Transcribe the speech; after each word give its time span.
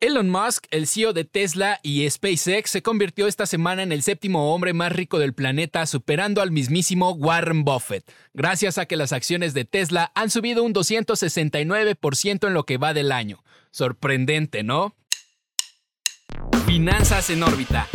Elon 0.00 0.28
Musk, 0.28 0.66
el 0.72 0.86
CEO 0.86 1.14
de 1.14 1.24
Tesla 1.24 1.80
y 1.82 2.08
SpaceX, 2.10 2.68
se 2.68 2.82
convirtió 2.82 3.26
esta 3.26 3.46
semana 3.46 3.82
en 3.82 3.92
el 3.92 4.02
séptimo 4.02 4.52
hombre 4.52 4.74
más 4.74 4.92
rico 4.92 5.18
del 5.18 5.32
planeta, 5.32 5.86
superando 5.86 6.42
al 6.42 6.50
mismísimo 6.50 7.12
Warren 7.12 7.64
Buffett, 7.64 8.04
gracias 8.34 8.76
a 8.76 8.84
que 8.84 8.96
las 8.96 9.14
acciones 9.14 9.54
de 9.54 9.64
Tesla 9.64 10.12
han 10.14 10.28
subido 10.28 10.64
un 10.64 10.74
269% 10.74 12.46
en 12.46 12.52
lo 12.52 12.64
que 12.64 12.76
va 12.76 12.92
del 12.92 13.10
año. 13.10 13.42
Sorprendente, 13.70 14.62
¿no? 14.62 14.94
Finanzas 16.66 17.30
en 17.30 17.42
órbita. 17.42 17.88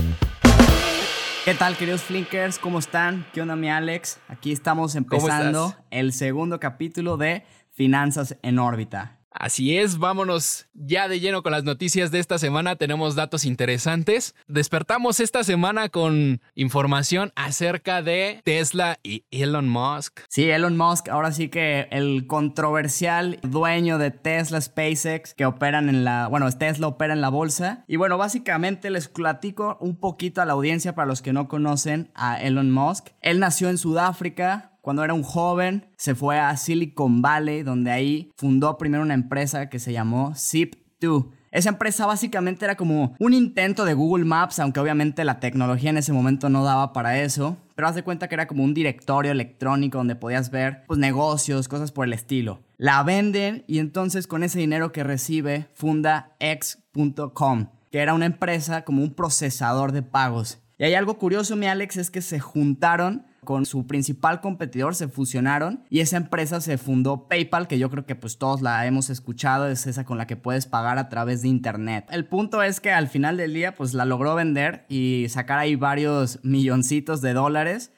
¿Qué 1.46 1.54
tal, 1.54 1.78
queridos 1.78 2.02
Flinkers? 2.02 2.58
¿Cómo 2.58 2.80
están? 2.80 3.28
¿Qué 3.32 3.44
onda, 3.44 3.56
mi 3.56 3.70
Alex? 3.70 4.20
Aquí 4.28 4.52
estamos 4.52 4.96
empezando 4.96 5.76
el 5.92 6.14
segundo 6.14 6.60
capítulo 6.60 7.18
de 7.18 7.44
Finanzas 7.70 8.38
en 8.42 8.58
órbita. 8.58 9.21
Así 9.42 9.76
es, 9.76 9.98
vámonos 9.98 10.68
ya 10.76 11.08
de 11.08 11.20
lleno 11.20 11.42
con 11.42 11.52
las 11.52 11.64
noticias 11.64 12.12
de 12.12 12.20
esta 12.20 12.38
semana. 12.38 12.76
Tenemos 12.76 13.16
datos 13.16 13.44
interesantes. 13.44 14.36
Despertamos 14.48 15.20
esta 15.20 15.44
semana 15.44 15.90
con 15.90 16.42
información 16.54 17.32
acerca 17.36 18.04
de 18.04 18.42
Tesla 18.44 19.00
y 19.02 19.26
Elon 19.32 19.68
Musk. 19.68 20.20
Sí, 20.30 20.48
Elon 20.48 20.78
Musk, 20.78 21.10
ahora 21.10 21.32
sí 21.32 21.50
que 21.50 21.88
el 21.90 22.28
controversial 22.28 23.40
dueño 23.42 23.98
de 23.98 24.12
Tesla 24.12 24.62
SpaceX 24.62 25.34
que 25.34 25.48
operan 25.48 25.90
en 25.90 26.04
la, 26.04 26.28
bueno, 26.28 26.48
Tesla 26.52 26.86
opera 26.86 27.16
en 27.16 27.22
la 27.22 27.30
bolsa. 27.30 27.84
Y 27.88 27.96
bueno, 27.96 28.20
básicamente 28.20 28.92
les 28.92 29.08
platico 29.08 29.80
un 29.82 29.96
poquito 29.96 30.44
a 30.44 30.46
la 30.46 30.54
audiencia 30.54 30.94
para 30.94 31.08
los 31.08 31.24
que 31.24 31.34
no 31.34 31.48
conocen 31.48 32.12
a 32.14 32.40
Elon 32.40 32.70
Musk. 32.70 33.08
Él 33.22 33.40
nació 33.40 33.70
en 33.70 33.80
Sudáfrica, 33.80 34.71
cuando 34.82 35.04
era 35.04 35.14
un 35.14 35.24
joven, 35.24 35.86
se 35.96 36.16
fue 36.16 36.40
a 36.40 36.56
Silicon 36.58 37.22
Valley, 37.22 37.64
donde 37.64 37.92
ahí 37.92 38.32
fundó 38.36 38.78
primero 38.78 39.04
una 39.04 39.14
empresa 39.14 39.70
que 39.70 39.80
se 39.80 39.94
llamó 39.94 40.32
Zip2. 40.32 41.30
Esa 41.52 41.70
empresa 41.70 42.06
básicamente 42.06 42.64
era 42.64 42.78
como 42.78 43.14
un 43.20 43.34
intento 43.34 43.84
de 43.84 43.94
Google 43.94 44.24
Maps, 44.24 44.60
aunque 44.60 44.80
obviamente 44.80 45.26
la 45.26 45.42
tecnología 45.42 45.90
en 45.90 45.98
ese 45.98 46.14
momento 46.14 46.50
no 46.50 46.64
daba 46.64 46.94
para 46.94 47.20
eso. 47.22 47.58
Pero 47.76 47.90
haz 47.90 47.96
de 47.96 48.04
cuenta 48.04 48.30
que 48.30 48.36
era 48.36 48.48
como 48.48 48.64
un 48.64 48.74
directorio 48.74 49.34
electrónico 49.34 49.98
donde 49.98 50.16
podías 50.16 50.50
ver 50.50 50.84
pues, 50.88 50.98
negocios, 50.98 51.68
cosas 51.68 51.92
por 51.92 52.06
el 52.06 52.14
estilo. 52.14 52.62
La 52.78 53.04
venden 53.04 53.66
y 53.68 53.80
entonces 53.80 54.28
con 54.28 54.44
ese 54.44 54.60
dinero 54.60 54.94
que 54.94 55.04
recibe 55.04 55.68
funda 55.74 56.32
X.com, 56.40 57.68
que 57.92 58.00
era 58.00 58.14
una 58.14 58.28
empresa 58.28 58.84
como 58.86 59.04
un 59.04 59.14
procesador 59.14 59.92
de 59.92 60.04
pagos. 60.04 60.62
Y 60.78 60.86
hay 60.86 60.94
algo 60.94 61.18
curioso, 61.18 61.58
mi 61.58 61.68
Alex, 61.68 61.98
es 61.98 62.10
que 62.10 62.22
se 62.22 62.40
juntaron 62.40 63.26
con 63.44 63.66
su 63.66 63.88
principal 63.88 64.40
competidor 64.40 64.94
se 64.94 65.08
fusionaron 65.08 65.84
y 65.90 66.02
esa 66.02 66.18
empresa 66.18 66.62
se 66.62 66.78
fundó 66.78 67.28
PayPal, 67.28 67.68
que 67.68 67.80
yo 67.80 67.90
creo 67.90 68.06
que 68.06 68.16
pues 68.16 68.38
todos 68.38 68.62
la 68.62 68.86
hemos 68.86 69.10
escuchado, 69.10 69.68
es 69.68 69.88
esa 69.88 70.06
con 70.06 70.20
la 70.20 70.28
que 70.28 70.36
puedes 70.36 70.68
pagar 70.68 71.00
a 71.00 71.10
través 71.10 71.42
de 71.42 71.48
internet. 71.48 72.06
El 72.12 72.28
punto 72.28 72.62
es 72.62 72.80
que 72.80 72.92
al 72.92 73.08
final 73.08 73.38
del 73.38 73.54
día 73.54 73.74
pues 73.74 73.96
la 73.96 74.06
logró 74.06 74.36
vender 74.36 74.86
y 74.90 75.26
sacar 75.30 75.58
ahí 75.58 75.76
varios 75.76 76.40
milloncitos 76.44 77.22
de 77.22 77.34
dólares. 77.34 77.92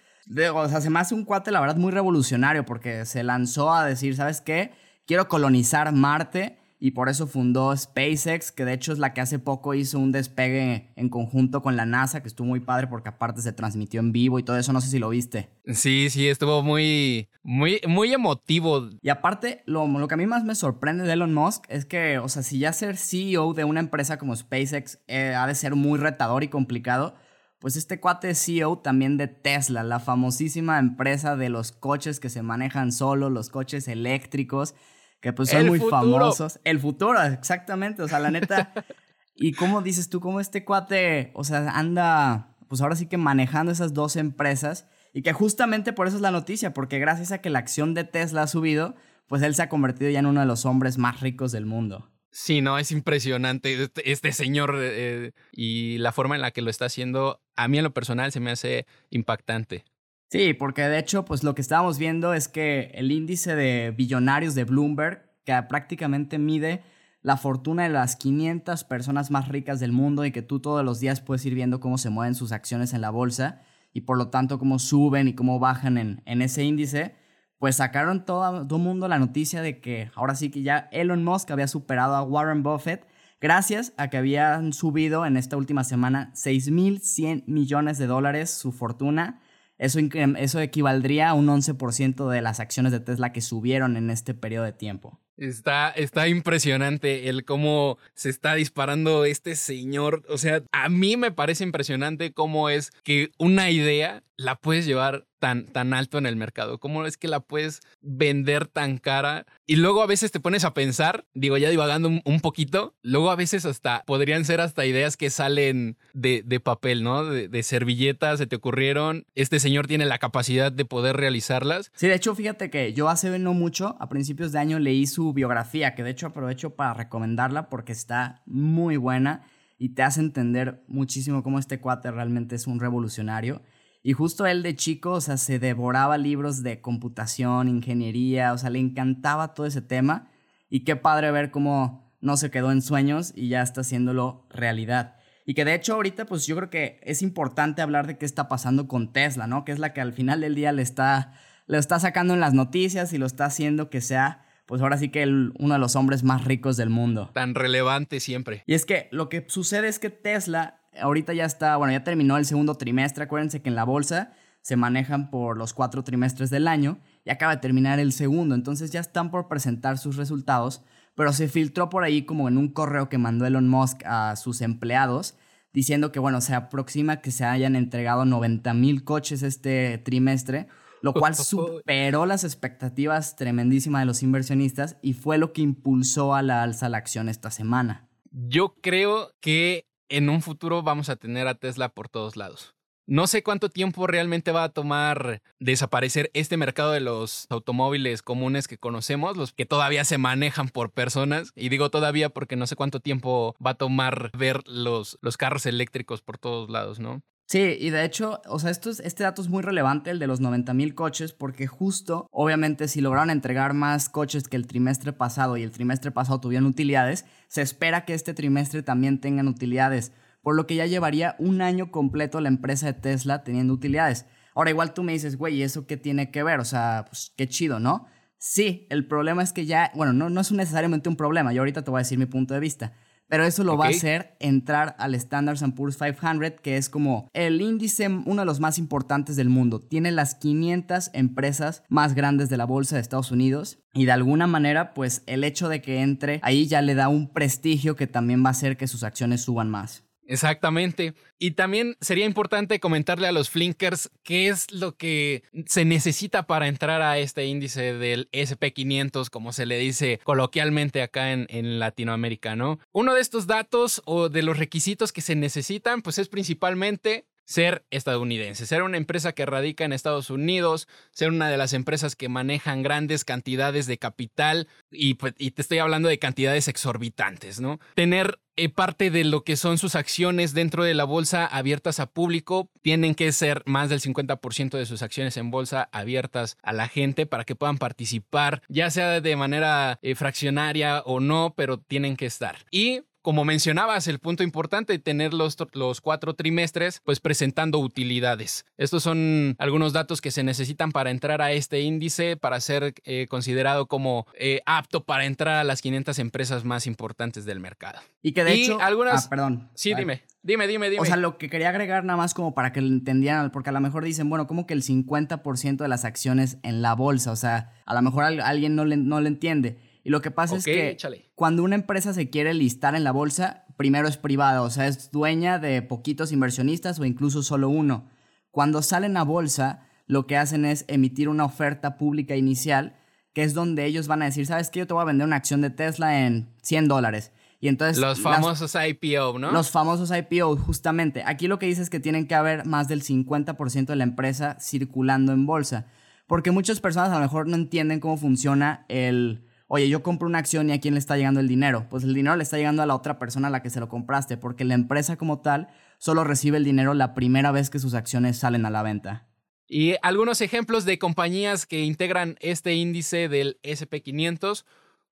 o 0.53 0.69
sea, 0.69 0.79
se 0.79 0.89
me 0.89 0.99
hace 0.99 1.13
un 1.13 1.25
cuate 1.25 1.51
la 1.51 1.59
verdad 1.59 1.75
muy 1.75 1.91
revolucionario 1.91 2.63
porque 2.65 3.05
se 3.05 3.23
lanzó 3.23 3.73
a 3.73 3.85
decir, 3.85 4.15
¿sabes 4.15 4.39
qué? 4.39 4.71
Quiero 5.05 5.27
colonizar 5.27 5.91
Marte 5.91 6.62
y 6.85 6.91
por 6.91 7.07
eso 7.07 7.27
fundó 7.27 7.73
SpaceX, 7.77 8.51
que 8.51 8.65
de 8.65 8.73
hecho 8.73 8.91
es 8.91 8.99
la 8.99 9.13
que 9.13 9.21
hace 9.21 9.39
poco 9.39 9.73
hizo 9.73 9.97
un 9.97 10.11
despegue 10.11 10.91
en 10.97 11.07
conjunto 11.07 11.61
con 11.61 11.77
la 11.77 11.85
NASA, 11.85 12.21
que 12.21 12.27
estuvo 12.27 12.45
muy 12.45 12.59
padre 12.59 12.87
porque 12.87 13.07
aparte 13.07 13.41
se 13.41 13.53
transmitió 13.53 14.01
en 14.01 14.11
vivo 14.11 14.37
y 14.37 14.43
todo 14.43 14.57
eso, 14.57 14.73
no 14.73 14.81
sé 14.81 14.89
si 14.89 14.99
lo 14.99 15.07
viste. 15.07 15.49
Sí, 15.65 16.09
sí, 16.09 16.27
estuvo 16.27 16.61
muy, 16.61 17.29
muy, 17.41 17.79
muy 17.87 18.11
emotivo. 18.11 18.89
Y 19.01 19.07
aparte, 19.07 19.63
lo, 19.65 19.87
lo 19.87 20.09
que 20.09 20.15
a 20.15 20.17
mí 20.17 20.25
más 20.25 20.43
me 20.43 20.55
sorprende 20.55 21.05
de 21.05 21.13
Elon 21.13 21.33
Musk 21.33 21.63
es 21.69 21.85
que, 21.85 22.17
o 22.17 22.27
sea, 22.27 22.43
si 22.43 22.59
ya 22.59 22.73
ser 22.73 22.97
CEO 22.97 23.53
de 23.53 23.63
una 23.63 23.79
empresa 23.79 24.17
como 24.17 24.35
SpaceX 24.35 24.99
eh, 25.07 25.35
ha 25.35 25.47
de 25.47 25.55
ser 25.55 25.75
muy 25.75 25.97
retador 25.97 26.43
y 26.43 26.49
complicado, 26.49 27.15
pues 27.59 27.77
este 27.77 28.01
cuate 28.01 28.31
es 28.31 28.43
CEO 28.43 28.79
también 28.79 29.15
de 29.15 29.29
Tesla, 29.29 29.83
la 29.83 30.01
famosísima 30.01 30.79
empresa 30.79 31.37
de 31.37 31.47
los 31.47 31.71
coches 31.71 32.19
que 32.19 32.29
se 32.29 32.41
manejan 32.41 32.91
solo, 32.91 33.29
los 33.29 33.49
coches 33.49 33.87
eléctricos 33.87 34.75
que 35.23 35.31
pues 35.31 35.49
son 35.49 35.67
muy 35.67 35.79
famosos. 35.79 36.59
El 36.65 36.81
futuro, 36.81 37.19
exactamente, 37.23 38.03
o 38.03 38.07
sea, 38.09 38.19
la 38.19 38.29
neta. 38.29 38.73
y 39.35 39.53
cómo 39.53 39.81
dices 39.81 40.09
tú, 40.09 40.19
cómo 40.19 40.41
este 40.41 40.65
cuate, 40.65 41.31
o 41.33 41.45
sea, 41.45 41.69
anda, 41.69 42.57
pues 42.67 42.81
ahora 42.81 42.97
sí 42.97 43.07
que 43.07 43.15
manejando 43.15 43.71
esas 43.71 43.93
dos 43.93 44.17
empresas 44.17 44.85
y 45.13 45.21
que 45.21 45.31
justamente 45.31 45.93
por 45.93 46.07
eso 46.07 46.17
es 46.17 46.21
la 46.21 46.31
noticia, 46.31 46.73
porque 46.73 46.99
gracias 46.99 47.31
a 47.31 47.37
que 47.37 47.49
la 47.49 47.59
acción 47.59 47.93
de 47.93 48.03
Tesla 48.03 48.43
ha 48.43 48.47
subido, 48.47 48.95
pues 49.27 49.41
él 49.43 49.55
se 49.55 49.61
ha 49.61 49.69
convertido 49.69 50.11
ya 50.11 50.19
en 50.19 50.25
uno 50.25 50.41
de 50.41 50.45
los 50.45 50.65
hombres 50.65 50.97
más 50.97 51.21
ricos 51.21 51.53
del 51.53 51.65
mundo. 51.65 52.11
Sí, 52.29 52.59
no, 52.59 52.77
es 52.77 52.91
impresionante 52.91 53.81
este, 53.81 54.11
este 54.11 54.33
señor 54.33 54.75
eh, 54.77 55.31
y 55.53 55.99
la 55.99 56.11
forma 56.11 56.35
en 56.35 56.41
la 56.41 56.51
que 56.51 56.61
lo 56.61 56.69
está 56.69 56.85
haciendo, 56.85 57.39
a 57.55 57.69
mí 57.69 57.77
en 57.77 57.85
lo 57.85 57.93
personal 57.93 58.33
se 58.33 58.41
me 58.41 58.51
hace 58.51 58.87
impactante. 59.09 59.85
Sí, 60.33 60.55
porque 60.55 60.81
de 60.81 60.97
hecho, 60.97 61.25
pues 61.25 61.43
lo 61.43 61.53
que 61.53 61.61
estábamos 61.61 61.99
viendo 61.99 62.33
es 62.33 62.47
que 62.47 62.89
el 62.95 63.11
índice 63.11 63.55
de 63.55 63.93
billonarios 63.95 64.55
de 64.55 64.63
Bloomberg, 64.63 65.29
que 65.45 65.53
prácticamente 65.69 66.39
mide 66.39 66.81
la 67.21 67.37
fortuna 67.37 67.83
de 67.83 67.89
las 67.89 68.15
500 68.15 68.83
personas 68.83 69.29
más 69.29 69.47
ricas 69.47 69.79
del 69.79 69.91
mundo 69.91 70.25
y 70.25 70.31
que 70.31 70.41
tú 70.41 70.59
todos 70.59 70.83
los 70.83 70.99
días 70.99 71.21
puedes 71.21 71.45
ir 71.45 71.53
viendo 71.53 71.79
cómo 71.79 71.99
se 71.99 72.09
mueven 72.09 72.33
sus 72.33 72.51
acciones 72.51 72.95
en 72.95 73.01
la 73.01 73.11
bolsa 73.11 73.61
y 73.93 74.01
por 74.01 74.17
lo 74.17 74.29
tanto 74.29 74.57
cómo 74.57 74.79
suben 74.79 75.27
y 75.27 75.35
cómo 75.35 75.59
bajan 75.59 75.99
en, 75.99 76.23
en 76.25 76.41
ese 76.41 76.63
índice, 76.63 77.13
pues 77.59 77.75
sacaron 77.75 78.25
todo, 78.25 78.61
el 78.63 78.83
mundo 78.83 79.07
la 79.07 79.19
noticia 79.19 79.61
de 79.61 79.81
que 79.81 80.09
ahora 80.15 80.33
sí 80.33 80.49
que 80.49 80.63
ya 80.63 80.89
Elon 80.91 81.23
Musk 81.23 81.51
había 81.51 81.67
superado 81.67 82.15
a 82.15 82.23
Warren 82.23 82.63
Buffett 82.63 83.05
gracias 83.39 83.93
a 83.97 84.09
que 84.09 84.17
habían 84.17 84.73
subido 84.73 85.27
en 85.27 85.37
esta 85.37 85.57
última 85.57 85.83
semana 85.83 86.31
6.100 86.33 87.43
millones 87.45 87.99
de 87.99 88.07
dólares 88.07 88.49
su 88.49 88.71
fortuna 88.71 89.39
eso, 89.77 89.99
eso 90.37 90.59
equivaldría 90.59 91.29
a 91.29 91.33
un 91.33 91.47
11% 91.47 92.29
de 92.29 92.41
las 92.41 92.59
acciones 92.59 92.91
de 92.91 92.99
Tesla 92.99 93.33
que 93.33 93.41
subieron 93.41 93.97
en 93.97 94.09
este 94.09 94.33
periodo 94.33 94.65
de 94.65 94.73
tiempo. 94.73 95.19
Está, 95.35 95.89
está 95.89 96.27
impresionante 96.27 97.27
el 97.27 97.43
cómo 97.43 97.97
se 98.13 98.29
está 98.29 98.53
disparando 98.53 99.25
este 99.25 99.55
señor. 99.55 100.23
O 100.29 100.37
sea, 100.37 100.63
a 100.71 100.89
mí 100.89 101.17
me 101.17 101.31
parece 101.31 101.63
impresionante 101.63 102.33
cómo 102.33 102.69
es 102.69 102.91
que 103.03 103.31
una 103.39 103.71
idea 103.71 104.23
la 104.37 104.55
puedes 104.55 104.85
llevar 104.85 105.25
tan, 105.43 105.65
tan 105.65 105.93
alto 105.93 106.17
en 106.17 106.25
el 106.25 106.37
mercado? 106.37 106.79
¿Cómo 106.79 107.05
es 107.05 107.17
que 107.17 107.27
la 107.27 107.41
puedes 107.41 107.81
vender 107.99 108.65
tan 108.65 108.97
cara? 108.97 109.45
Y 109.65 109.75
luego 109.75 110.01
a 110.01 110.05
veces 110.05 110.31
te 110.31 110.39
pones 110.39 110.63
a 110.63 110.73
pensar, 110.73 111.25
digo 111.33 111.57
ya 111.57 111.69
divagando 111.69 112.07
un, 112.07 112.39
poquito, 112.39 112.95
luego 113.01 113.29
a 113.29 113.35
veces 113.35 113.65
hasta 113.65 114.05
podrían 114.05 114.45
ser 114.45 114.61
hasta 114.61 114.85
ideas 114.85 115.17
que 115.17 115.29
salen 115.29 115.97
de, 116.13 116.61
papel, 116.63 117.03
¿no? 117.03 117.25
De, 117.25 117.49
de, 117.49 117.61
servilletas, 117.63 118.39
se 118.39 118.47
te 118.47 118.55
ocurrieron. 118.55 119.25
Este 119.35 119.59
señor 119.59 119.85
tiene 119.85 120.05
la 120.05 120.17
capacidad 120.17 120.71
de 120.71 120.85
poder 120.85 121.17
realizarlas. 121.17 121.91
Sí, 121.93 122.07
de 122.07 122.15
hecho, 122.15 122.33
fíjate 122.35 122.69
que 122.69 122.93
yo 122.93 123.09
hace 123.09 123.37
no 123.37 123.53
mucho, 123.53 123.97
a 123.99 124.07
principios 124.07 124.53
de 124.53 124.59
año, 124.59 124.79
leí 124.79 125.07
su 125.07 125.33
biografía, 125.33 125.93
que 125.93 126.03
de 126.03 126.11
hecho 126.11 126.27
aprovecho 126.27 126.69
para 126.77 126.93
recomendarla 126.93 127.67
porque 127.67 127.91
está 127.91 128.43
muy 128.45 128.95
buena 128.95 129.43
y 129.77 129.89
te 129.89 130.03
hace 130.03 130.21
entender 130.21 130.85
muchísimo 130.87 131.43
cómo 131.43 131.59
este 131.59 131.81
cuate 131.81 132.09
realmente 132.11 132.55
es 132.55 132.65
un 132.65 132.79
revolucionario. 132.79 133.61
Y 134.03 134.13
justo 134.13 134.45
él 134.45 134.63
de 134.63 134.75
chico, 134.75 135.11
o 135.11 135.21
sea, 135.21 135.37
se 135.37 135.59
devoraba 135.59 136.17
libros 136.17 136.61
de 136.61 136.81
computación, 136.81 137.69
ingeniería, 137.69 138.51
o 138.51 138.57
sea, 138.57 138.69
le 138.69 138.79
encantaba 138.79 139.53
todo 139.53 139.65
ese 139.65 139.81
tema. 139.81 140.29
Y 140.69 140.81
qué 140.81 140.97
padre 140.97 141.31
ver 141.31 141.51
cómo 141.51 142.13
no 142.19 142.35
se 142.35 142.51
quedó 142.51 142.71
en 142.71 142.81
sueños 142.81 143.31
y 143.35 143.47
ya 143.47 143.61
está 143.61 143.81
haciéndolo 143.81 144.45
realidad. 144.49 145.15
Y 145.45 145.53
que 145.53 145.65
de 145.65 145.75
hecho 145.75 145.93
ahorita 145.93 146.25
pues 146.25 146.45
yo 146.45 146.55
creo 146.55 146.69
que 146.69 146.99
es 147.03 147.21
importante 147.21 147.81
hablar 147.81 148.07
de 148.07 148.17
qué 148.17 148.25
está 148.25 148.47
pasando 148.47 148.87
con 148.87 149.11
Tesla, 149.11 149.47
¿no? 149.47 149.65
Que 149.65 149.71
es 149.71 149.79
la 149.79 149.93
que 149.93 150.01
al 150.01 150.13
final 150.13 150.41
del 150.41 150.55
día 150.55 150.71
le 150.71 150.81
está, 150.81 151.33
le 151.67 151.77
está 151.77 151.99
sacando 151.99 152.33
en 152.33 152.39
las 152.39 152.53
noticias 152.53 153.13
y 153.13 153.17
lo 153.17 153.25
está 153.25 153.45
haciendo 153.45 153.89
que 153.89 154.01
sea 154.01 154.45
pues 154.65 154.81
ahora 154.81 154.97
sí 154.97 155.09
que 155.09 155.25
uno 155.25 155.73
de 155.73 155.79
los 155.79 155.95
hombres 155.95 156.23
más 156.23 156.45
ricos 156.45 156.77
del 156.77 156.89
mundo. 156.89 157.29
Tan 157.33 157.53
relevante 157.53 158.21
siempre. 158.21 158.63
Y 158.65 158.73
es 158.73 158.85
que 158.85 159.09
lo 159.11 159.27
que 159.27 159.45
sucede 159.49 159.89
es 159.89 159.99
que 159.99 160.09
Tesla 160.09 160.79
ahorita 161.01 161.33
ya 161.33 161.45
está, 161.45 161.77
bueno, 161.77 161.93
ya 161.93 162.03
terminó 162.03 162.37
el 162.37 162.45
segundo 162.45 162.75
trimestre. 162.75 163.23
Acuérdense 163.23 163.61
que 163.61 163.69
en 163.69 163.75
la 163.75 163.83
bolsa 163.83 164.33
se 164.61 164.75
manejan 164.75 165.29
por 165.29 165.57
los 165.57 165.73
cuatro 165.73 166.03
trimestres 166.03 166.49
del 166.49 166.67
año 166.67 166.99
y 167.25 167.29
acaba 167.29 167.55
de 167.55 167.61
terminar 167.61 167.99
el 167.99 168.13
segundo. 168.13 168.55
Entonces 168.55 168.91
ya 168.91 168.99
están 168.99 169.31
por 169.31 169.47
presentar 169.47 169.97
sus 169.97 170.15
resultados, 170.15 170.83
pero 171.15 171.33
se 171.33 171.47
filtró 171.47 171.89
por 171.89 172.03
ahí 172.03 172.23
como 172.23 172.47
en 172.47 172.57
un 172.57 172.69
correo 172.69 173.09
que 173.09 173.17
mandó 173.17 173.45
Elon 173.45 173.67
Musk 173.67 174.03
a 174.05 174.35
sus 174.35 174.61
empleados 174.61 175.35
diciendo 175.73 176.11
que, 176.11 176.19
bueno, 176.19 176.39
se 176.39 176.53
aproxima 176.53 177.19
que 177.19 177.31
se 177.31 177.45
hayan 177.45 177.75
entregado 177.75 178.25
90 178.25 178.73
mil 178.75 179.03
coches 179.03 179.41
este 179.43 179.97
trimestre, 179.97 180.67
lo 181.01 181.13
cual 181.13 181.35
superó 181.35 182.25
las 182.25 182.43
expectativas 182.43 183.35
tremendísimas 183.35 184.03
de 184.03 184.05
los 184.05 184.23
inversionistas 184.23 184.97
y 185.01 185.13
fue 185.13 185.37
lo 185.37 185.51
que 185.51 185.61
impulsó 185.61 186.35
a 186.35 186.41
la 186.41 186.63
alza 186.63 186.89
la 186.89 186.99
acción 186.99 187.27
esta 187.27 187.51
semana. 187.51 188.07
Yo 188.31 188.75
creo 188.81 189.31
que 189.41 189.85
en 190.13 190.29
un 190.29 190.41
futuro 190.43 190.83
vamos 190.83 191.09
a 191.09 191.15
tener 191.15 191.47
a 191.47 191.55
Tesla 191.55 191.89
por 191.89 192.07
todos 192.07 192.37
lados. 192.37 192.75
No 193.05 193.27
sé 193.27 193.43
cuánto 193.43 193.67
tiempo 193.67 194.07
realmente 194.07 194.53
va 194.53 194.63
a 194.63 194.69
tomar 194.69 195.41
desaparecer 195.59 196.29
este 196.33 196.55
mercado 196.55 196.91
de 196.93 197.01
los 197.01 197.47
automóviles 197.49 198.21
comunes 198.21 198.67
que 198.69 198.77
conocemos, 198.77 199.35
los 199.35 199.51
que 199.51 199.65
todavía 199.65 200.05
se 200.05 200.17
manejan 200.17 200.69
por 200.69 200.91
personas. 200.91 201.51
Y 201.55 201.67
digo 201.67 201.89
todavía 201.89 202.29
porque 202.29 202.55
no 202.55 202.65
sé 202.65 202.77
cuánto 202.77 203.01
tiempo 203.01 203.55
va 203.65 203.71
a 203.71 203.77
tomar 203.77 204.31
ver 204.37 204.65
los, 204.67 205.17
los 205.21 205.35
carros 205.35 205.65
eléctricos 205.65 206.21
por 206.21 206.37
todos 206.37 206.69
lados, 206.69 206.99
¿no? 206.99 207.23
Sí, 207.53 207.77
y 207.79 207.91
de 207.91 208.03
hecho, 208.03 208.41
o 208.47 208.57
sea, 208.57 208.71
esto 208.71 208.89
es, 208.89 208.99
este 209.01 209.21
dato 209.21 209.39
es 209.39 209.47
muy 209.47 209.61
relevante, 209.61 210.09
el 210.09 210.17
de 210.17 210.25
los 210.25 210.39
90 210.39 210.73
mil 210.73 210.95
coches, 210.95 211.33
porque 211.33 211.67
justo, 211.67 212.27
obviamente, 212.31 212.87
si 212.87 212.99
lograron 212.99 213.29
entregar 213.29 213.75
más 213.75 214.09
coches 214.09 214.47
que 214.47 214.57
el 214.57 214.65
trimestre 214.65 215.13
pasado 215.13 215.55
y 215.55 215.61
el 215.61 215.69
trimestre 215.69 216.09
pasado 216.09 216.39
tuvieron 216.39 216.65
utilidades, 216.65 217.25
se 217.49 217.61
espera 217.61 218.05
que 218.05 218.15
este 218.15 218.33
trimestre 218.33 218.81
también 218.81 219.21
tengan 219.21 219.47
utilidades 219.47 220.13
por 220.41 220.55
lo 220.55 220.65
que 220.65 220.73
ya 220.73 220.87
llevaría 220.87 221.35
un 221.37 221.61
año 221.61 221.91
completo 221.91 222.41
la 222.41 222.47
empresa 222.47 222.87
de 222.87 222.93
Tesla 222.93 223.43
teniendo 223.43 223.75
utilidades. 223.75 224.25
Ahora 224.55 224.71
igual 224.71 224.95
tú 224.95 225.03
me 225.03 225.11
dices, 225.11 225.37
güey, 225.37 225.57
¿y 225.57 225.61
eso 225.61 225.85
qué 225.85 225.95
tiene 225.95 226.31
que 226.31 226.41
ver? 226.41 226.59
O 226.59 226.65
sea, 226.65 227.05
pues 227.07 227.33
qué 227.37 227.47
chido, 227.47 227.79
¿no? 227.79 228.07
Sí, 228.39 228.87
el 228.89 229.05
problema 229.05 229.43
es 229.43 229.53
que 229.53 229.67
ya, 229.67 229.91
bueno, 229.93 230.11
no, 230.11 230.31
no 230.31 230.41
es 230.41 230.51
necesariamente 230.51 231.07
un 231.07 231.17
problema, 231.17 231.53
yo 231.53 231.61
ahorita 231.61 231.83
te 231.83 231.91
voy 231.91 231.99
a 231.99 232.01
decir 232.01 232.17
mi 232.17 232.25
punto 232.25 232.55
de 232.55 232.59
vista, 232.59 232.93
pero 233.33 233.45
eso 233.45 233.63
lo 233.63 233.77
va 233.77 233.87
a 233.87 233.89
hacer 233.89 234.35
entrar 234.39 234.95
al 234.99 235.15
Standard 235.15 235.57
Poor's 235.73 235.97
500, 235.97 236.61
que 236.61 236.77
es 236.77 236.87
como 236.87 237.31
el 237.33 237.61
índice, 237.61 238.07
uno 238.07 238.43
de 238.43 238.45
los 238.45 238.59
más 238.59 238.77
importantes 238.77 239.35
del 239.35 239.49
mundo. 239.49 239.79
Tiene 239.79 240.11
las 240.11 240.35
500 240.35 241.09
empresas 241.13 241.81
más 241.89 242.13
grandes 242.13 242.49
de 242.49 242.57
la 242.57 242.65
bolsa 242.65 242.95
de 242.95 243.01
Estados 243.01 243.31
Unidos 243.31 243.79
y 243.91 244.05
de 244.05 244.11
alguna 244.11 244.45
manera, 244.45 244.93
pues 244.93 245.23
el 245.25 245.43
hecho 245.43 245.67
de 245.67 245.81
que 245.81 246.01
entre 246.01 246.41
ahí 246.43 246.67
ya 246.67 246.83
le 246.83 246.93
da 246.93 247.07
un 247.07 247.27
prestigio 247.27 247.95
que 247.95 248.05
también 248.05 248.43
va 248.43 248.49
a 248.49 248.51
hacer 248.51 248.77
que 248.77 248.85
sus 248.85 249.03
acciones 249.03 249.41
suban 249.41 249.67
más. 249.67 250.03
Exactamente. 250.27 251.13
Y 251.37 251.51
también 251.51 251.97
sería 251.99 252.25
importante 252.25 252.79
comentarle 252.79 253.27
a 253.27 253.31
los 253.31 253.49
flinkers 253.49 254.09
qué 254.23 254.47
es 254.47 254.71
lo 254.71 254.95
que 254.95 255.43
se 255.65 255.85
necesita 255.85 256.47
para 256.47 256.67
entrar 256.67 257.01
a 257.01 257.17
este 257.17 257.45
índice 257.45 257.93
del 257.93 258.29
SP500, 258.31 259.29
como 259.29 259.51
se 259.51 259.65
le 259.65 259.77
dice 259.77 260.19
coloquialmente 260.23 261.01
acá 261.01 261.31
en, 261.31 261.45
en 261.49 261.79
Latinoamérica, 261.79 262.55
¿no? 262.55 262.79
Uno 262.91 263.13
de 263.13 263.21
estos 263.21 263.47
datos 263.47 264.01
o 264.05 264.29
de 264.29 264.43
los 264.43 264.57
requisitos 264.57 265.11
que 265.11 265.21
se 265.21 265.35
necesitan, 265.35 266.01
pues 266.01 266.17
es 266.17 266.29
principalmente 266.29 267.25
ser 267.45 267.85
estadounidense, 267.91 268.65
ser 268.65 268.83
una 268.83 268.97
empresa 268.97 269.33
que 269.33 269.45
radica 269.45 269.83
en 269.83 269.93
Estados 269.93 270.29
Unidos, 270.29 270.87
ser 271.11 271.29
una 271.29 271.49
de 271.49 271.57
las 271.57 271.73
empresas 271.73 272.15
que 272.15 272.29
manejan 272.29 272.83
grandes 272.83 273.25
cantidades 273.25 273.85
de 273.85 273.97
capital 273.97 274.67
y, 274.91 275.15
pues, 275.15 275.33
te 275.35 275.61
estoy 275.61 275.79
hablando 275.79 276.09
de 276.09 276.19
cantidades 276.19 276.67
exorbitantes, 276.67 277.59
¿no? 277.59 277.79
Tener 277.95 278.39
parte 278.73 279.09
de 279.09 279.23
lo 279.23 279.43
que 279.43 279.55
son 279.55 279.77
sus 279.77 279.95
acciones 279.95 280.53
dentro 280.53 280.83
de 280.83 280.93
la 280.93 281.03
bolsa 281.03 281.45
abiertas 281.45 281.99
a 281.99 282.07
público, 282.07 282.69
tienen 282.81 283.15
que 283.15 283.31
ser 283.31 283.63
más 283.65 283.89
del 283.89 284.01
50% 284.01 284.77
de 284.77 284.85
sus 284.85 285.01
acciones 285.01 285.37
en 285.37 285.51
bolsa 285.51 285.89
abiertas 285.91 286.57
a 286.61 286.73
la 286.73 286.87
gente 286.87 287.25
para 287.25 287.43
que 287.43 287.55
puedan 287.55 287.77
participar, 287.77 288.61
ya 288.67 288.89
sea 288.89 289.21
de 289.21 289.35
manera 289.35 289.99
eh, 290.01 290.15
fraccionaria 290.15 291.01
o 291.05 291.19
no, 291.19 291.53
pero 291.55 291.79
tienen 291.79 292.15
que 292.15 292.25
estar. 292.25 292.57
Y 292.71 293.01
como 293.23 293.45
mencionabas, 293.45 294.07
el 294.07 294.19
punto 294.19 294.43
importante, 294.43 294.99
tener 294.99 295.33
los, 295.33 295.57
los 295.71 296.01
cuatro 296.01 296.35
trimestres, 296.35 297.01
pues 297.03 297.21
presentando 297.21 297.79
utilidades. 297.79 298.65
Estos 298.77 299.01
son 299.01 299.55
algunos 299.57 299.93
datos 299.93 300.21
que 300.21 300.29
se 300.29 300.43
necesitan 300.43 300.91
para 300.91 301.09
entrar 301.09 301.41
a 301.41 301.53
este 301.53 301.81
índice, 301.81 302.35
para 302.35 302.59
ser 302.59 302.93
eh, 303.05 303.25
considerado 303.29 303.87
como 303.87 304.27
eh, 304.37 304.61
apto 304.65 305.05
para 305.05 305.25
entrar 305.25 305.55
a 305.55 305.63
las 305.63 305.81
500 305.81 306.19
empresas 306.19 306.65
más 306.65 306.85
importantes 306.85 307.45
del 307.45 307.61
mercado. 307.61 307.99
Y 308.21 308.33
que 308.33 308.43
de 308.43 308.53
hecho... 308.53 308.77
Algunas... 308.81 309.25
Ah, 309.25 309.29
perdón. 309.29 309.69
Sí, 309.73 309.95
dime. 309.95 310.23
Dime, 310.41 310.67
dime, 310.67 310.89
dime. 310.89 311.01
O 311.01 311.05
sea, 311.05 311.15
lo 311.15 311.37
que 311.37 311.49
quería 311.49 311.69
agregar 311.69 312.03
nada 312.03 312.17
más 312.17 312.33
como 312.33 312.53
para 312.53 312.73
que 312.73 312.81
lo 312.81 312.87
entendieran, 312.87 313.51
porque 313.51 313.69
a 313.69 313.73
lo 313.73 313.79
mejor 313.79 314.03
dicen, 314.03 314.29
bueno, 314.29 314.45
como 314.45 314.67
que 314.67 314.73
el 314.73 314.83
50% 314.83 315.77
de 315.77 315.87
las 315.87 316.03
acciones 316.03 316.57
en 316.63 316.81
la 316.81 316.93
bolsa, 316.93 317.31
o 317.31 317.37
sea, 317.37 317.71
a 317.85 317.93
lo 317.93 318.01
mejor 318.01 318.25
alguien 318.25 318.75
no 318.75 318.83
le, 318.83 318.97
no 318.97 319.21
le 319.21 319.29
entiende. 319.29 319.77
Y 320.03 320.09
lo 320.09 320.21
que 320.21 320.31
pasa 320.31 320.57
es 320.57 320.65
que 320.65 320.97
cuando 321.35 321.63
una 321.63 321.75
empresa 321.75 322.13
se 322.13 322.29
quiere 322.29 322.53
listar 322.53 322.95
en 322.95 323.05
la 323.05 323.11
bolsa, 323.11 323.65
primero 323.77 324.07
es 324.07 324.17
privada, 324.17 324.61
o 324.61 324.69
sea, 324.69 324.87
es 324.87 325.11
dueña 325.11 325.59
de 325.59 325.81
poquitos 325.81 326.31
inversionistas 326.31 326.99
o 326.99 327.05
incluso 327.05 327.41
solo 327.41 327.69
uno. 327.69 328.09
Cuando 328.51 328.81
salen 328.81 329.15
a 329.15 329.23
bolsa, 329.23 329.87
lo 330.05 330.27
que 330.27 330.37
hacen 330.37 330.65
es 330.65 330.83
emitir 330.87 331.29
una 331.29 331.45
oferta 331.45 331.97
pública 331.97 332.35
inicial, 332.35 332.97
que 333.33 333.43
es 333.43 333.53
donde 333.53 333.85
ellos 333.85 334.07
van 334.07 334.21
a 334.21 334.25
decir, 334.25 334.45
¿sabes 334.45 334.69
qué? 334.69 334.79
Yo 334.79 334.87
te 334.87 334.93
voy 334.93 335.01
a 335.01 335.05
vender 335.05 335.25
una 335.25 335.37
acción 335.37 335.61
de 335.61 335.69
Tesla 335.69 336.25
en 336.25 336.53
100 336.61 336.87
dólares. 336.87 337.31
Y 337.61 337.69
entonces... 337.69 337.97
Los 337.97 338.19
famosos 338.19 338.75
IPO, 338.75 339.39
¿no? 339.39 339.51
Los 339.51 339.71
famosos 339.71 340.11
IPO, 340.11 340.57
justamente. 340.57 341.23
Aquí 341.25 341.47
lo 341.47 341.59
que 341.59 341.65
dice 341.65 341.81
es 341.81 341.89
que 341.89 342.01
tienen 342.01 342.27
que 342.27 342.35
haber 342.35 342.65
más 342.65 342.89
del 342.89 343.03
50% 343.03 343.85
de 343.85 343.95
la 343.95 344.03
empresa 344.03 344.57
circulando 344.59 345.31
en 345.31 345.45
bolsa. 345.45 345.87
Porque 346.27 346.51
muchas 346.51 346.81
personas 346.81 347.11
a 347.11 347.15
lo 347.15 347.21
mejor 347.21 347.47
no 347.47 347.55
entienden 347.55 348.01
cómo 348.01 348.17
funciona 348.17 348.85
el 348.89 349.47
oye, 349.73 349.89
yo 349.89 350.03
compro 350.03 350.27
una 350.27 350.37
acción 350.37 350.69
y 350.69 350.73
a 350.73 350.79
quién 350.79 350.93
le 350.93 350.99
está 350.99 351.17
llegando 351.17 351.39
el 351.39 351.47
dinero. 351.47 351.87
Pues 351.89 352.03
el 352.03 352.13
dinero 352.13 352.35
le 352.35 352.43
está 352.43 352.57
llegando 352.57 352.83
a 352.83 352.85
la 352.85 352.93
otra 352.93 353.17
persona 353.17 353.47
a 353.47 353.49
la 353.49 353.63
que 353.63 353.71
se 353.71 353.79
lo 353.79 353.89
compraste, 353.89 354.37
porque 354.37 354.65
la 354.65 354.75
empresa 354.75 355.17
como 355.17 355.41
tal 355.41 355.67
solo 355.97 356.23
recibe 356.23 356.57
el 356.57 356.63
dinero 356.63 356.93
la 356.93 357.15
primera 357.15 357.51
vez 357.51 357.71
que 357.71 357.79
sus 357.79 357.95
acciones 357.95 358.37
salen 358.37 358.67
a 358.67 358.69
la 358.69 358.83
venta. 358.83 359.25
Y 359.67 359.95
algunos 360.03 360.41
ejemplos 360.41 360.85
de 360.85 360.99
compañías 360.99 361.65
que 361.65 361.81
integran 361.81 362.35
este 362.39 362.75
índice 362.75 363.29
del 363.29 363.57
SP500, 363.63 364.63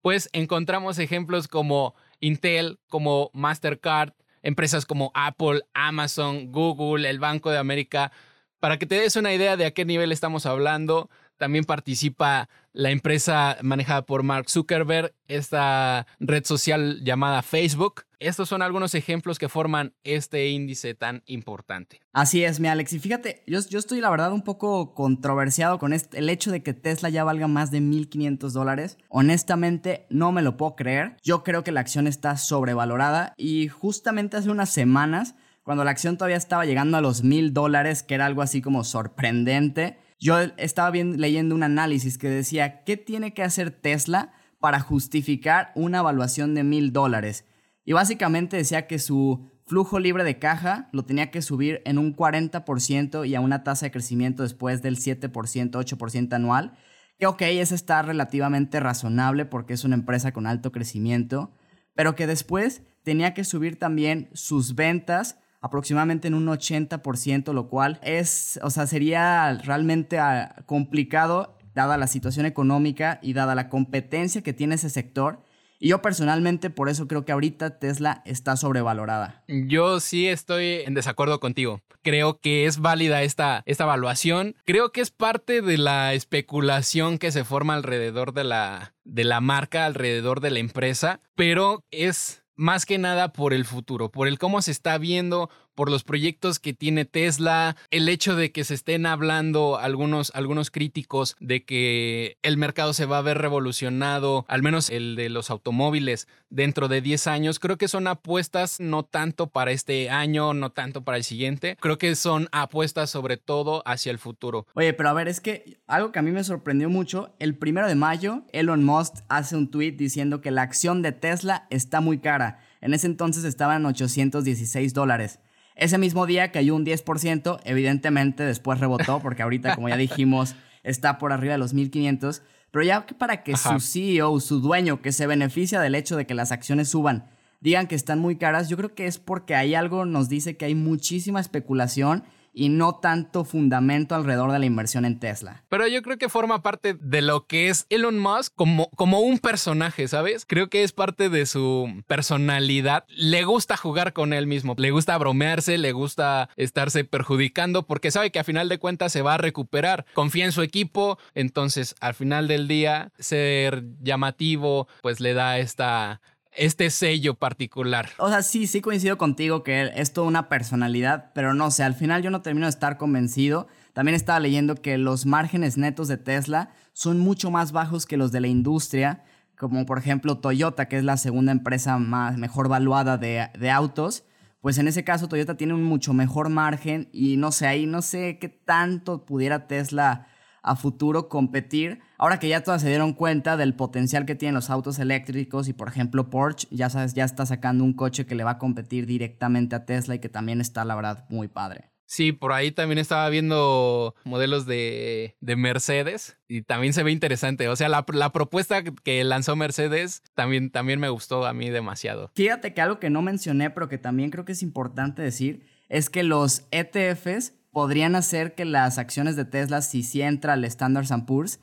pues 0.01 0.31
encontramos 0.33 0.99
ejemplos 0.99 1.49
como 1.49 1.95
Intel, 2.21 2.79
como 2.89 3.31
Mastercard, 3.35 4.15
empresas 4.41 4.87
como 4.87 5.11
Apple, 5.13 5.65
Amazon, 5.75 6.51
Google, 6.51 7.11
el 7.11 7.19
Banco 7.19 7.51
de 7.51 7.59
América. 7.59 8.11
Para 8.59 8.79
que 8.79 8.87
te 8.87 8.95
des 8.95 9.17
una 9.17 9.35
idea 9.35 9.59
de 9.59 9.67
a 9.67 9.73
qué 9.73 9.85
nivel 9.85 10.13
estamos 10.13 10.47
hablando, 10.47 11.11
también 11.37 11.65
participa 11.65 12.49
la 12.73 12.91
empresa 12.91 13.57
manejada 13.63 14.03
por 14.03 14.23
Mark 14.23 14.51
Zuckerberg, 14.51 15.15
esta 15.29 16.07
red 16.21 16.45
social 16.45 17.03
llamada 17.03 17.43
Facebook. 17.43 18.05
Estos 18.19 18.49
son 18.49 18.61
algunos 18.61 18.95
ejemplos 18.95 19.39
que 19.39 19.49
forman 19.49 19.95
este 20.05 20.49
índice 20.49 20.95
tan 20.95 21.23
importante. 21.27 22.01
Así 22.13 22.45
es, 22.45 22.61
mi 22.61 22.69
Alex. 22.69 22.93
Y 22.93 22.99
fíjate, 22.99 23.43
yo, 23.47 23.59
estoy 23.59 24.01
la 24.01 24.11
verdad 24.11 24.33
un 24.33 24.43
poco 24.43 24.95
controversiado 24.95 25.79
con 25.79 25.93
este, 25.93 26.19
el 26.19 26.29
hecho 26.29 26.51
de 26.51 26.63
que 26.63 26.75
Tesla 26.75 27.09
ya 27.09 27.25
valga 27.25 27.47
más 27.47 27.71
de 27.71 27.81
1.500 27.81 28.51
dólares. 28.51 28.99
Honestamente, 29.09 30.07
no 30.11 30.33
me 30.33 30.43
lo 30.43 30.57
puedo 30.57 30.77
creer. 30.77 31.17
Yo 31.23 31.43
creo 31.45 31.65
que 31.65 31.73
la 31.73 31.81
acción 31.81 32.07
está 32.07 32.37
sobrevalorada 32.37 33.33
y 33.37 33.69
justamente 33.69 34.37
hace 34.37 34.51
unas 34.51 34.71
semanas, 34.71 35.35
cuando 35.63 35.83
la 35.85 35.91
acción 35.91 36.17
todavía 36.17 36.37
estaba 36.37 36.65
llegando 36.65 36.97
a 36.97 37.01
los 37.01 37.25
1.000 37.25 37.53
dólares, 37.53 38.03
que 38.03 38.15
era 38.15 38.27
algo 38.27 38.43
así 38.43 38.63
como 38.63 38.85
sorprendente, 38.85 39.99
yo 40.27 40.41
estaba 40.57 40.91
leyendo 40.91 41.55
un 41.55 41.63
análisis 41.63 42.19
que 42.19 42.29
decía, 42.29 42.83
¿qué 42.83 42.97
tiene 42.97 43.33
que 43.33 43.45
hacer 43.45 43.71
Tesla 43.71 44.33
para 44.59 44.81
justificar 44.81 45.71
una 45.77 45.99
evaluación 45.99 46.53
de 46.57 46.65
mil 46.65 46.93
dólares? 46.93 47.45
Y 47.85 47.93
básicamente 47.93 48.57
decía 48.57 48.89
que 48.89 48.99
su 48.99 49.53
flujo 49.67 50.01
libre 50.01 50.25
de 50.25 50.41
caja 50.41 50.89
lo 50.91 51.05
tenía 51.05 51.31
que 51.31 51.43
subir 51.43 51.81
en 51.85 51.97
un 51.99 52.17
40% 52.17 53.25
y 53.25 53.37
a 53.37 53.41
una 53.41 53.63
tasa 53.63 53.87
de 53.87 53.93
crecimiento 53.93 54.43
después 54.43 54.83
del 54.83 54.97
7%, 54.97 55.31
8% 55.31 56.33
anual. 56.33 56.77
Que 57.21 57.27
ok, 57.27 57.43
eso 57.43 57.77
está 57.77 58.03
relativamente 58.03 58.81
razonable 58.81 59.45
porque 59.45 59.75
es 59.75 59.85
una 59.85 59.95
empresa 59.95 60.33
con 60.33 60.49
alto 60.49 60.73
crecimiento, 60.73 61.53
pero 61.95 62.17
que 62.17 62.27
después 62.27 62.83
tenía 63.05 63.33
que 63.33 63.45
subir 63.45 63.79
también 63.79 64.29
sus 64.33 64.75
ventas 64.75 65.39
aproximadamente 65.67 66.29
en 66.29 66.35
un 66.35 66.47
80%, 66.47 67.53
lo 67.53 67.69
cual 67.69 67.99
es, 68.03 68.59
o 68.63 68.71
sea, 68.71 68.87
sería 68.87 69.53
realmente 69.65 70.19
ah, 70.19 70.57
complicado 70.67 71.57
dada 71.75 71.99
la 71.99 72.07
situación 72.07 72.47
económica 72.47 73.21
y 73.23 73.35
dada 73.35 73.55
la 73.55 73.69
competencia 73.69 74.43
que 74.43 74.53
tiene 74.53 74.77
ese 74.77 74.91
sector. 74.91 75.41
Y 75.79 75.89
yo 75.89 76.01
personalmente 76.01 76.71
por 76.71 76.89
eso 76.89 77.07
creo 77.07 77.27
que 77.27 77.33
ahorita 77.33 77.79
Tesla 77.79 78.23
está 78.25 78.57
sobrevalorada. 78.57 79.45
Yo 79.47 80.01
sí 80.01 80.27
estoy 80.27 80.81
en 80.87 80.95
desacuerdo 80.95 81.39
contigo. 81.39 81.83
Creo 82.03 82.41
que 82.41 82.65
es 82.65 82.79
válida 82.79 83.23
esta, 83.23 83.63
esta 83.67 83.85
evaluación. 83.85 84.57
Creo 84.65 84.91
que 84.91 85.03
es 85.03 85.11
parte 85.11 85.61
de 85.61 85.77
la 85.77 86.15
especulación 86.15 87.19
que 87.19 87.31
se 87.31 87.45
forma 87.45 87.75
alrededor 87.75 88.33
de 88.33 88.45
la, 88.45 88.95
de 89.05 89.25
la 89.25 89.43
marca, 89.43 89.85
alrededor 89.85 90.41
de 90.41 90.51
la 90.51 90.61
empresa, 90.61 91.21
pero 91.35 91.85
es 91.91 92.46
más 92.57 92.87
que 92.87 92.99
nada 92.99 93.33
por 93.33 93.53
el 93.53 93.65
futuro, 93.65 94.11
por 94.11 94.29
el 94.29 94.39
cómo 94.39 94.63
se 94.63 94.71
está 94.71 94.99
viendo, 94.99 95.51
por 95.77 95.91
los 95.91 96.03
proyectos 96.03 96.59
que 96.59 96.73
tiene 96.73 97.05
Tesla, 97.05 97.77
el 97.93 98.09
hecho 98.09 98.35
de 98.35 98.51
que 98.51 98.65
se 98.65 98.75
estén 98.75 99.07
hablando 99.07 99.79
algunos, 99.79 100.33
algunos 100.35 100.73
críticos 100.73 101.37
de 101.39 101.65
que 101.65 102.39
el 102.43 102.57
mercado 102.57 102.93
se 102.93 103.07
va 103.07 103.19
a 103.19 103.23
ver 103.23 103.39
revolucionado, 103.39 104.45
al 104.49 104.63
menos 104.63 104.91
el 104.91 105.15
de 105.15 105.29
los 105.29 105.51
automóviles, 105.51 106.27
dentro 106.51 106.89
de 106.89 107.01
10 107.01 107.27
años, 107.29 107.59
creo 107.59 107.77
que 107.77 107.89
son 107.89 108.09
apuestas 108.09 108.81
no 108.81 109.05
tanto 109.05 109.49
para 109.49 109.71
este 109.71 110.11
año, 110.11 110.55
no 110.55 110.71
tanto 110.71 111.05
para 111.05 111.19
el 111.19 111.25
siguiente, 111.25 111.77
creo 111.81 111.99
que 111.99 112.17
son 112.17 112.49
apuestas 112.53 113.11
sobre 113.11 113.37
todo 113.37 113.83
hacia 113.87 114.11
el 114.11 114.19
futuro. 114.19 114.67
Oye, 114.75 114.93
pero 114.95 115.11
a 115.11 115.13
ver, 115.13 115.29
es 115.29 115.41
que 115.41 115.79
algo 115.87 116.11
que 116.11 116.19
a 116.19 116.23
mí 116.23 116.31
me 116.31 116.43
sorprendió 116.43 116.89
mucho, 116.89 117.35
el 117.39 117.57
primero 117.57 117.87
de 117.87 117.95
mayo, 117.95 118.45
Elon 118.53 118.83
Musk 118.83 119.17
hace 119.29 119.57
un 119.57 119.71
tweet 119.71 119.93
diciendo 119.93 120.41
que 120.41 120.51
la 120.51 120.63
acción 120.63 121.03
de 121.03 121.13
Tesla 121.13 121.67
está 121.71 122.01
muy 122.01 122.19
cara. 122.19 122.61
En 122.81 122.95
ese 122.95 123.07
entonces 123.07 123.45
estaban 123.45 123.85
816 123.85 124.95
dólares. 124.95 125.41
Ese 125.77 125.99
mismo 125.99 126.27
día 126.27 126.51
cayó 126.53 126.75
un 126.75 126.87
10%, 126.87 127.61
evidentemente 127.65 128.43
después 128.43 128.81
rebotó 128.81 129.21
porque 129.21 129.43
ahorita, 129.43 129.75
como 129.75 129.91
ya 129.91 129.97
dijimos, 129.97 130.57
está 130.83 131.19
por 131.19 131.33
arriba 131.33 131.53
de 131.53 131.59
los 131.59 131.75
1500. 131.75 132.43
Pero 132.71 132.85
ya 132.85 133.07
que 133.07 133.15
para 133.15 133.43
que 133.43 133.57
su 133.57 133.79
CEO, 133.81 134.41
su 134.41 134.61
dueño, 134.61 135.03
que 135.03 135.13
se 135.13 135.27
beneficia 135.27 135.81
del 135.81 135.95
hecho 135.95 136.17
de 136.17 136.27
que 136.27 136.35
las 136.35 136.51
acciones 136.51 136.89
suban, 136.89 137.29
digan 137.61 137.87
que 137.87 137.95
están 137.95 138.19
muy 138.19 138.37
caras, 138.37 138.69
yo 138.69 138.77
creo 138.77 138.95
que 138.95 139.07
es 139.07 139.19
porque 139.19 139.55
hay 139.55 139.75
algo, 139.75 140.05
nos 140.05 140.29
dice 140.29 140.57
que 140.57 140.65
hay 140.65 140.75
muchísima 140.75 141.41
especulación 141.41 142.25
y 142.59 142.71
no 142.71 142.97
tanto 142.97 143.45
fundamento 143.45 144.15
alrededor 144.15 144.51
de 144.51 144.59
la 144.59 144.65
inversión 144.65 145.05
en 145.05 145.21
Tesla. 145.21 145.63
Pero 145.69 145.87
yo 145.87 146.01
creo 146.01 146.17
que 146.17 146.31
forma 146.31 146.63
parte 146.63 146.95
de 146.99 147.21
lo 147.21 147.47
que 147.47 147.69
es 147.69 147.85
Elon 147.91 148.19
Musk 148.19 148.55
como, 148.55 148.89
como 148.97 149.21
un 149.21 149.39
personaje, 149.39 150.09
¿sabes? 150.09 150.47
Creo 150.47 150.71
que 150.71 150.83
es 150.83 150.93
parte 150.93 151.29
de 151.29 151.45
su 151.45 152.03
personalidad. 152.07 153.05
Le 153.09 153.45
gusta 153.45 153.77
jugar 153.77 154.15
con 154.15 154.33
él 154.33 154.47
mismo, 154.47 154.75
le 154.79 154.91
gusta 154.91 155.19
bromearse, 155.19 155.77
le 155.77 155.93
gusta 155.93 156.49
estarse 156.57 157.05
perjudicando 157.05 157.87
porque 157.87 158.11
sabe 158.11 158.31
que 158.31 158.39
a 158.39 158.45
final 158.45 158.71
de 158.71 158.79
cuentas 158.79 159.13
se 159.13 159.21
va 159.21 159.35
a 159.35 159.39
recuperar. 159.39 160.07
Confía 160.15 160.47
en 160.47 160.53
su 160.53 160.63
equipo, 160.63 161.19
entonces 161.35 161.95
al 162.01 162.15
final 162.15 162.49
del 162.49 162.69
día 162.69 163.13
ser 163.19 163.85
llamativo 164.01 164.89
pues 165.03 165.21
le 165.21 165.35
da 165.35 165.59
esta 165.59 166.23
este 166.57 166.91
sello 166.91 167.35
particular. 167.35 168.11
O 168.19 168.29
sea, 168.29 168.43
sí, 168.43 168.67
sí 168.67 168.81
coincido 168.81 169.19
contigo 169.19 169.63
que 169.63 169.93
es 169.95 170.13
toda 170.13 170.27
una 170.27 170.49
personalidad, 170.49 171.33
pero 171.35 171.55
no 171.55 171.71
sé, 171.71 171.83
al 171.83 171.95
final 171.95 172.23
yo 172.23 172.31
no 172.31 172.43
termino 172.43 172.67
de 172.67 172.71
estar 172.71 172.97
convencido. 172.97 173.69
También 173.93 174.15
estaba 174.15 174.41
leyendo 174.41 174.75
que 174.77 174.99
los 174.99 175.27
márgenes 175.27 175.77
netos 175.77 176.09
de 176.09 176.17
Tesla 176.17 176.71
son 176.93 177.19
mucho 177.19 177.51
más 177.51 177.73
bajos 177.73 178.07
que 178.07 178.17
los 178.17 178.33
de 178.33 178.41
la 178.41 178.49
industria, 178.49 179.25
como 179.57 179.87
por 179.87 179.99
ejemplo 179.99 180.39
Toyota, 180.39 180.89
que 180.89 180.99
es 180.99 181.05
la 181.05 181.17
segunda 181.17 181.53
empresa 181.53 181.99
más, 181.99 182.37
mejor 182.37 182.69
valuada 182.69 183.17
de, 183.19 183.49
de 183.59 183.71
autos. 183.71 184.25
Pues 184.61 184.79
en 184.79 184.89
ese 184.89 185.05
caso 185.05 185.29
Toyota 185.29 185.57
tiene 185.57 185.75
un 185.75 185.85
mucho 185.85 186.13
mejor 186.13 186.49
margen 186.49 187.09
y 187.13 187.37
no 187.37 187.53
sé, 187.53 187.67
ahí 187.67 187.87
no 187.87 188.03
sé 188.03 188.39
qué 188.39 188.49
tanto 188.49 189.25
pudiera 189.25 189.67
Tesla 189.67 190.27
a 190.67 190.77
futuro 190.77 191.29
competir. 191.29 192.01
Ahora 192.19 192.39
que 192.39 192.49
ya 192.49 192.63
todas 192.63 192.83
se 192.83 192.89
dieron 192.89 193.15
cuenta 193.15 193.57
del 193.57 193.75
potencial 193.75 194.27
que 194.27 194.35
tienen 194.35 194.55
los 194.55 194.69
autos 194.69 194.99
eléctricos 194.99 195.69
y 195.69 195.73
por 195.73 195.89
ejemplo 195.89 196.29
Porsche, 196.29 196.69
ya 196.71 196.91
sabes, 196.91 197.15
ya 197.15 197.25
está 197.25 197.47
sacando 197.47 197.85
un 197.85 197.95
coche 197.95 198.27
que 198.27 198.35
le 198.35 198.45
va 198.45 198.53
a 198.53 198.59
competir 198.59 199.07
directamente 199.07 199.77
a 199.77 199.87
Tesla 199.87 200.17
y 200.17 200.19
que 200.19 200.29
también 200.29 200.61
está, 200.61 200.85
la 200.85 200.97
verdad, 200.97 201.25
muy 201.31 201.49
padre. 201.49 201.91
Sí, 202.07 202.33
por 202.33 202.53
ahí 202.53 202.71
también 202.71 202.99
estaba 202.99 203.29
viendo 203.29 204.15
modelos 204.25 204.65
de, 204.65 205.37
Mercedes 205.41 206.39
y 206.49 206.63
también 206.63 206.93
se 206.93 207.03
ve 207.03 207.11
interesante. 207.11 207.69
O 207.69 207.77
sea, 207.77 207.89
la, 207.89 208.05
propuesta 208.33 208.83
que 208.83 209.25
lanzó 209.25 209.57
Mercedes 209.57 210.23
también, 210.35 210.71
también 210.71 211.01
me 211.01 211.09
gustó 211.09 211.47
a 211.47 211.53
mí 211.53 211.71
demasiado. 211.71 212.31
Fíjate 212.35 212.75
que 212.75 212.81
algo 212.81 213.01
que 213.01 213.11
no 213.11 213.23
mencioné, 213.23 213.71
pero 213.71 213.89
que 213.89 213.99
también 213.99 214.31
creo 214.31 214.45
que 214.45 214.53
es 214.53 214.63
importante 214.63 215.23
decir, 215.23 215.67
es 215.89 216.09
que 216.11 216.23
los 216.23 216.67
ETFs 216.71 217.55
podrían 217.77 218.15
hacer 218.17 218.55
que 218.55 218.65
las 218.65 218.97
acciones 218.97 219.37
de 219.37 219.45
Tesla, 219.45 219.83
si 219.83 220.03
sí 220.03 220.23
entra 220.23 220.55
al 220.55 220.65
Standard 220.65 221.27
Poor's, 221.27 221.61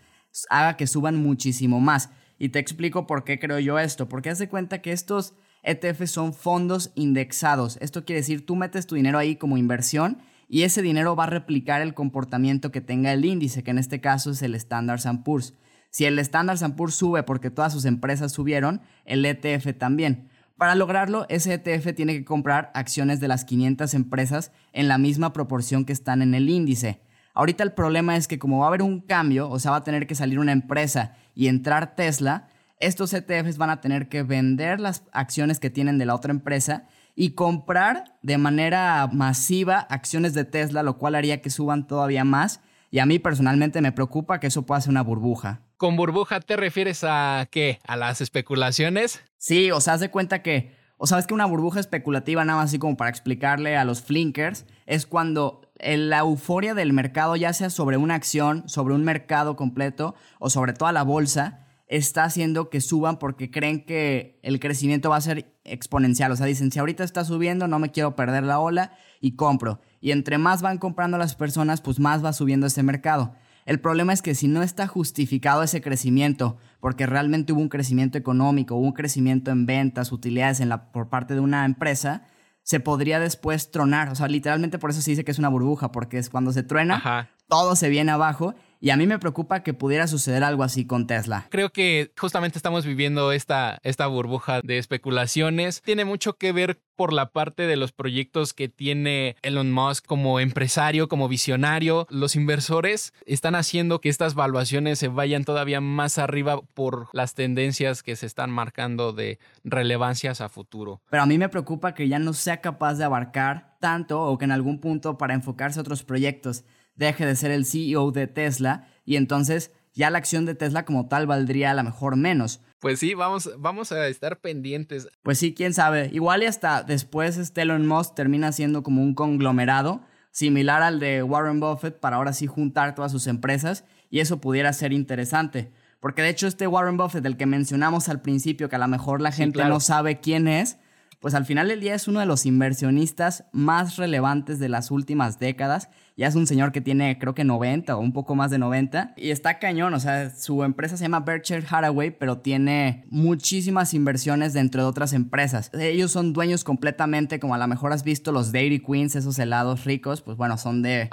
haga 0.52 0.78
que 0.78 0.86
suban 0.86 1.16
muchísimo 1.16 1.80
más. 1.80 2.12
Y 2.38 2.50
te 2.50 2.60
explico 2.60 3.08
por 3.08 3.24
qué 3.24 3.40
creo 3.40 3.58
yo 3.58 3.80
esto. 3.80 4.08
Porque 4.08 4.30
haz 4.30 4.38
de 4.38 4.48
cuenta 4.48 4.80
que 4.84 4.92
estos 4.92 5.34
ETFs 5.64 6.12
son 6.12 6.36
fondos 6.36 6.92
indexados. 6.94 7.80
Esto 7.82 8.06
quiere 8.06 8.22
decir, 8.22 8.46
tú 8.46 8.56
metes 8.56 8.86
tu 8.86 8.94
dinero 8.94 9.18
ahí 9.18 9.38
como 9.38 9.58
inversión 9.58 10.20
y 10.48 10.62
ese 10.62 10.84
dinero 10.84 11.16
va 11.16 11.24
a 11.24 11.32
replicar 11.32 11.82
el 11.82 11.96
comportamiento 11.96 12.72
que 12.72 12.82
tenga 12.82 13.12
el 13.12 13.26
índice, 13.26 13.64
que 13.64 13.72
en 13.72 13.80
este 13.80 14.00
caso 14.00 14.30
es 14.30 14.44
el 14.44 14.54
Standard 14.54 15.02
Poor's. 15.24 15.56
Si 15.90 16.06
el 16.06 16.20
Standard 16.20 16.76
Poor's 16.76 16.94
sube 16.94 17.24
porque 17.24 17.50
todas 17.50 17.74
sus 17.74 17.86
empresas 17.86 18.32
subieron, 18.32 18.82
el 19.06 19.26
ETF 19.26 19.76
también. 19.80 20.30
Para 20.58 20.76
lograrlo, 20.76 21.26
ese 21.30 21.54
ETF 21.54 21.96
tiene 21.96 22.14
que 22.14 22.26
comprar 22.26 22.72
acciones 22.74 23.20
de 23.20 23.28
las 23.28 23.44
500 23.44 23.94
empresas 23.96 24.52
en 24.72 24.88
la 24.88 24.98
misma 24.98 25.34
proporción 25.34 25.84
que 25.84 25.94
están 25.94 26.22
en 26.22 26.36
el 26.36 26.50
índice. 26.50 27.02
Ahorita 27.34 27.64
el 27.64 27.74
problema 27.74 28.16
es 28.16 28.28
que 28.28 28.38
como 28.38 28.60
va 28.60 28.66
a 28.66 28.68
haber 28.68 28.84
un 28.84 29.02
cambio, 29.02 29.50
o 29.50 29.58
sea, 29.58 29.72
va 29.72 29.78
a 29.78 29.84
tener 29.84 30.06
que 30.06 30.16
salir 30.16 30.38
una 30.38 30.52
empresa 30.52 31.16
y 31.34 31.48
entrar 31.48 31.96
Tesla, 31.96 32.48
estos 32.80 33.14
ETFs 33.14 33.58
van 33.58 33.72
a 33.72 33.82
tener 33.82 34.10
que 34.10 34.24
vender 34.24 34.80
las 34.80 35.04
acciones 35.12 35.60
que 35.60 35.70
tienen 35.70 35.98
de 35.98 36.06
la 36.06 36.16
otra 36.16 36.32
empresa 36.32 36.88
y 37.16 37.32
comprar 37.32 38.18
de 38.22 38.38
manera 38.38 39.08
masiva 39.12 39.80
acciones 39.80 40.34
de 40.34 40.46
Tesla, 40.46 40.84
lo 40.84 40.98
cual 40.98 41.16
haría 41.16 41.42
que 41.42 41.50
suban 41.50 41.88
todavía 41.88 42.24
más. 42.24 42.62
Y 42.92 43.00
a 43.00 43.06
mí 43.06 43.18
personalmente 43.18 43.82
me 43.82 43.92
preocupa 43.92 44.40
que 44.40 44.48
eso 44.48 44.66
pueda 44.66 44.82
ser 44.82 44.92
una 44.92 45.02
burbuja. 45.02 45.62
¿Con 45.78 45.96
burbuja 45.96 46.40
te 46.40 46.56
refieres 46.56 47.04
a 47.04 47.48
qué? 47.52 47.80
¿A 47.86 47.98
las 47.98 48.22
especulaciones? 48.22 49.22
Sí, 49.38 49.72
o 49.72 49.82
sea, 49.82 49.94
haz 49.94 50.00
de 50.00 50.12
cuenta 50.12 50.42
que, 50.42 50.76
o 50.98 51.08
sabes 51.08 51.28
que 51.28 51.34
una 51.34 51.46
burbuja 51.46 51.80
especulativa, 51.80 52.46
nada 52.46 52.60
más 52.60 52.70
así 52.70 52.80
como 52.80 52.96
para 52.96 53.10
explicarle 53.10 53.76
a 53.76 53.84
los 53.84 54.02
flinkers, 54.02 54.66
es 54.86 55.06
cuando 55.06 55.62
la 55.80 56.20
euforia 56.20 56.74
del 56.74 56.94
mercado, 56.94 57.36
ya 57.36 57.52
sea 57.54 57.70
sobre 57.70 57.98
una 57.98 58.16
acción, 58.16 58.70
sobre 58.70 58.94
un 58.94 59.04
mercado 59.04 59.56
completo 59.56 60.16
o 60.40 60.50
sobre 60.50 60.74
toda 60.74 60.92
la 60.92 61.04
bolsa, 61.04 61.68
está 61.88 62.24
haciendo 62.24 62.70
que 62.70 62.82
suban 62.82 63.20
porque 63.20 63.52
creen 63.52 63.86
que 63.86 64.40
el 64.42 64.60
crecimiento 64.60 65.10
va 65.10 65.18
a 65.18 65.22
ser 65.22 65.54
exponencial. 65.64 66.32
O 66.32 66.36
sea, 66.36 66.46
dicen, 66.46 66.72
si 66.72 66.80
ahorita 66.80 67.04
está 67.04 67.26
subiendo, 67.26 67.68
no 67.68 67.80
me 67.80 67.92
quiero 67.92 68.16
perder 68.16 68.44
la 68.44 68.60
ola 68.60 68.94
y 69.20 69.36
compro. 69.36 69.80
Y 70.02 70.12
entre 70.12 70.38
más 70.38 70.62
van 70.62 70.78
comprando 70.78 71.18
las 71.18 71.36
personas, 71.36 71.82
pues 71.82 72.00
más 72.00 72.24
va 72.24 72.34
subiendo 72.34 72.68
ese 72.68 72.84
mercado. 72.84 73.36
El 73.66 73.80
problema 73.80 74.14
es 74.14 74.22
que 74.22 74.36
si 74.36 74.48
no 74.48 74.62
está 74.62 74.88
justificado 74.88 75.64
ese 75.64 75.82
crecimiento, 75.82 76.58
porque 76.80 77.06
realmente 77.06 77.54
hubo 77.54 77.62
un 77.62 77.70
crecimiento 77.70 78.18
económico, 78.18 78.76
hubo 78.76 78.88
un 78.88 78.94
crecimiento 78.94 79.52
en 79.52 79.66
ventas, 79.66 80.12
utilidades 80.12 80.60
en 80.60 80.70
la, 80.70 80.92
por 80.92 81.10
parte 81.10 81.34
de 81.34 81.40
una 81.40 81.66
empresa, 81.66 82.24
se 82.64 82.80
podría 82.80 83.20
después 83.20 83.72
tronar. 83.72 84.10
O 84.10 84.16
sea, 84.16 84.28
literalmente 84.28 84.80
por 84.80 84.90
eso 84.90 85.02
se 85.02 85.12
dice 85.12 85.24
que 85.24 85.32
es 85.32 85.40
una 85.40 85.50
burbuja, 85.50 85.92
porque 85.92 86.18
es 86.18 86.30
cuando 86.30 86.52
se 86.52 86.64
truena, 86.64 87.30
todo 87.48 87.76
se 87.76 87.90
viene 87.90 88.12
abajo 88.12 88.56
y 88.84 88.90
a 88.90 88.98
mí 88.98 89.08
me 89.08 89.18
preocupa 89.18 89.64
que 89.64 89.74
pudiera 89.74 90.08
suceder 90.08 90.44
algo 90.44 90.62
así 90.62 90.86
con 90.86 91.08
Tesla. 91.08 91.48
Creo 91.50 91.70
que 91.70 92.12
justamente 92.20 92.58
estamos 92.58 92.86
viviendo 92.86 93.32
esta, 93.32 93.80
esta 93.82 94.08
burbuja 94.08 94.60
de 94.62 94.78
especulaciones. 94.78 95.82
Tiene 95.82 96.04
mucho 96.04 96.34
que 96.34 96.52
ver 96.52 96.82
por 96.98 97.14
la 97.14 97.32
parte 97.32 97.66
de 97.66 97.78
los 97.78 97.94
proyectos 97.94 98.54
que 98.54 98.68
tiene 98.68 99.38
Elon 99.42 99.72
Musk 99.72 100.06
como 100.06 100.42
empresario, 100.42 101.08
como 101.08 101.30
visionario. 101.30 102.08
Los 102.10 102.36
inversores 102.36 103.14
están 103.26 103.56
haciendo 103.56 104.02
que 104.02 104.10
estas 104.10 104.36
valuaciones 104.36 105.00
se 105.00 105.08
vayan 105.08 105.46
todavía 105.46 105.80
más 105.80 106.18
arriba 106.18 106.60
por 106.74 107.08
las 107.14 107.36
tendencias 107.36 108.04
que 108.04 108.18
se 108.18 108.26
están 108.26 108.52
marcando 108.52 109.14
de 109.14 109.40
relevancias 109.64 110.42
a 110.42 110.50
futuro. 110.50 111.02
Pero 111.10 111.24
a 111.24 111.26
mí 111.26 111.38
me 111.38 111.48
preocupa 111.48 111.94
que 111.94 112.10
ya 112.10 112.20
no 112.20 112.34
sea 112.34 112.60
capaz 112.60 112.96
de 112.96 113.06
abarcar 113.06 113.78
tanto 113.80 114.22
o 114.22 114.38
que 114.38 114.44
en 114.44 114.52
algún 114.52 114.82
punto 114.82 115.18
para 115.18 115.34
enfocarse 115.34 115.80
a 115.80 115.84
otros 115.84 116.04
proyectos 116.04 116.66
deje 116.96 117.26
de 117.26 117.36
ser 117.36 117.52
el 117.52 117.66
CEO 117.66 118.12
de 118.12 118.28
Tesla 118.28 118.88
y 119.06 119.16
entonces 119.16 119.72
ya 119.94 120.10
la 120.10 120.18
acción 120.18 120.46
de 120.46 120.56
Tesla 120.56 120.86
como 120.86 121.08
tal 121.08 121.28
valdría 121.28 121.72
a 121.72 121.74
lo 121.74 121.84
mejor 121.84 122.16
menos. 122.16 122.62
Pues 122.80 123.00
sí, 123.00 123.14
vamos, 123.14 123.50
vamos 123.58 123.92
a 123.92 124.08
estar 124.08 124.40
pendientes. 124.42 125.08
Pues 125.22 125.38
sí, 125.40 125.54
quién 125.54 125.74
sabe. 125.74 126.10
Igual 126.12 126.44
y 126.44 126.48
hasta 126.48 126.84
después 126.84 127.38
este 127.38 127.62
Elon 127.62 127.88
Musk 127.88 128.16
termina 128.16 128.52
siendo 128.52 128.84
como 128.84 129.02
un 129.02 129.14
conglomerado 129.14 130.02
similar 130.32 130.82
al 130.82 131.00
de 131.00 131.24
Warren 131.24 131.60
Buffett 131.60 132.00
para 132.00 132.18
ahora 132.18 132.34
sí 132.34 132.48
juntar 132.48 132.96
todas 132.96 133.12
sus 133.12 133.28
empresas 133.28 133.86
y 134.10 134.20
eso 134.20 134.42
pudiera 134.42 134.74
ser 134.74 134.92
interesante. 134.92 135.72
Porque 136.00 136.22
de 136.22 136.30
hecho 136.30 136.48
este 136.48 136.68
Warren 136.68 136.98
Buffett 136.98 137.24
del 137.24 137.38
que 137.38 137.46
mencionamos 137.46 138.10
al 138.10 138.22
principio, 138.22 138.68
que 138.68 138.76
a 138.76 138.80
lo 138.80 138.88
mejor 138.88 139.22
la 139.22 139.32
gente 139.32 139.64
no 139.64 139.80
sabe 139.80 140.20
quién 140.20 140.50
es, 140.50 140.78
pues 141.22 141.36
al 141.36 141.46
final 141.46 141.70
del 141.70 141.80
día 141.80 141.96
es 141.96 142.10
uno 142.10 142.20
de 142.20 142.26
los 142.26 142.46
inversionistas 142.46 143.46
más 143.54 143.96
relevantes 143.96 144.60
de 144.60 144.68
las 144.68 144.92
últimas 144.92 145.40
décadas. 145.40 145.90
Ya 146.16 146.28
es 146.28 146.36
un 146.36 146.46
señor 146.46 146.72
que 146.72 146.82
tiene 146.82 147.18
creo 147.18 147.34
que 147.34 147.44
90 147.44 147.96
o 147.96 148.00
un 148.00 148.14
poco 148.14 148.36
más 148.36 148.52
de 148.52 148.60
90 148.60 149.14
y 149.18 149.32
está 149.32 149.58
cañón, 149.60 149.94
o 149.94 150.00
sea, 150.00 150.30
su 150.30 150.64
empresa 150.64 150.96
se 150.98 151.04
llama 151.04 151.22
Berkshire 151.22 151.66
Hathaway, 151.68 152.12
pero 152.12 152.38
tiene 152.38 153.06
muchísimas 153.10 153.94
inversiones 153.94 154.54
dentro 154.54 154.84
de 154.84 154.88
otras 154.88 155.14
empresas. 155.14 155.72
Ellos 155.74 156.12
son 156.12 156.34
dueños 156.34 156.64
completamente, 156.64 157.40
como 157.40 157.56
a 157.56 157.58
lo 157.58 157.68
mejor 157.68 157.94
has 157.94 158.04
visto 158.04 158.32
los 158.32 158.52
Dairy 158.52 158.80
Queens, 158.80 159.16
esos 159.16 159.40
helados 159.40 159.86
ricos, 159.86 160.22
pues 160.22 160.38
bueno, 160.38 160.58
son 160.58 160.82
de, 160.82 161.10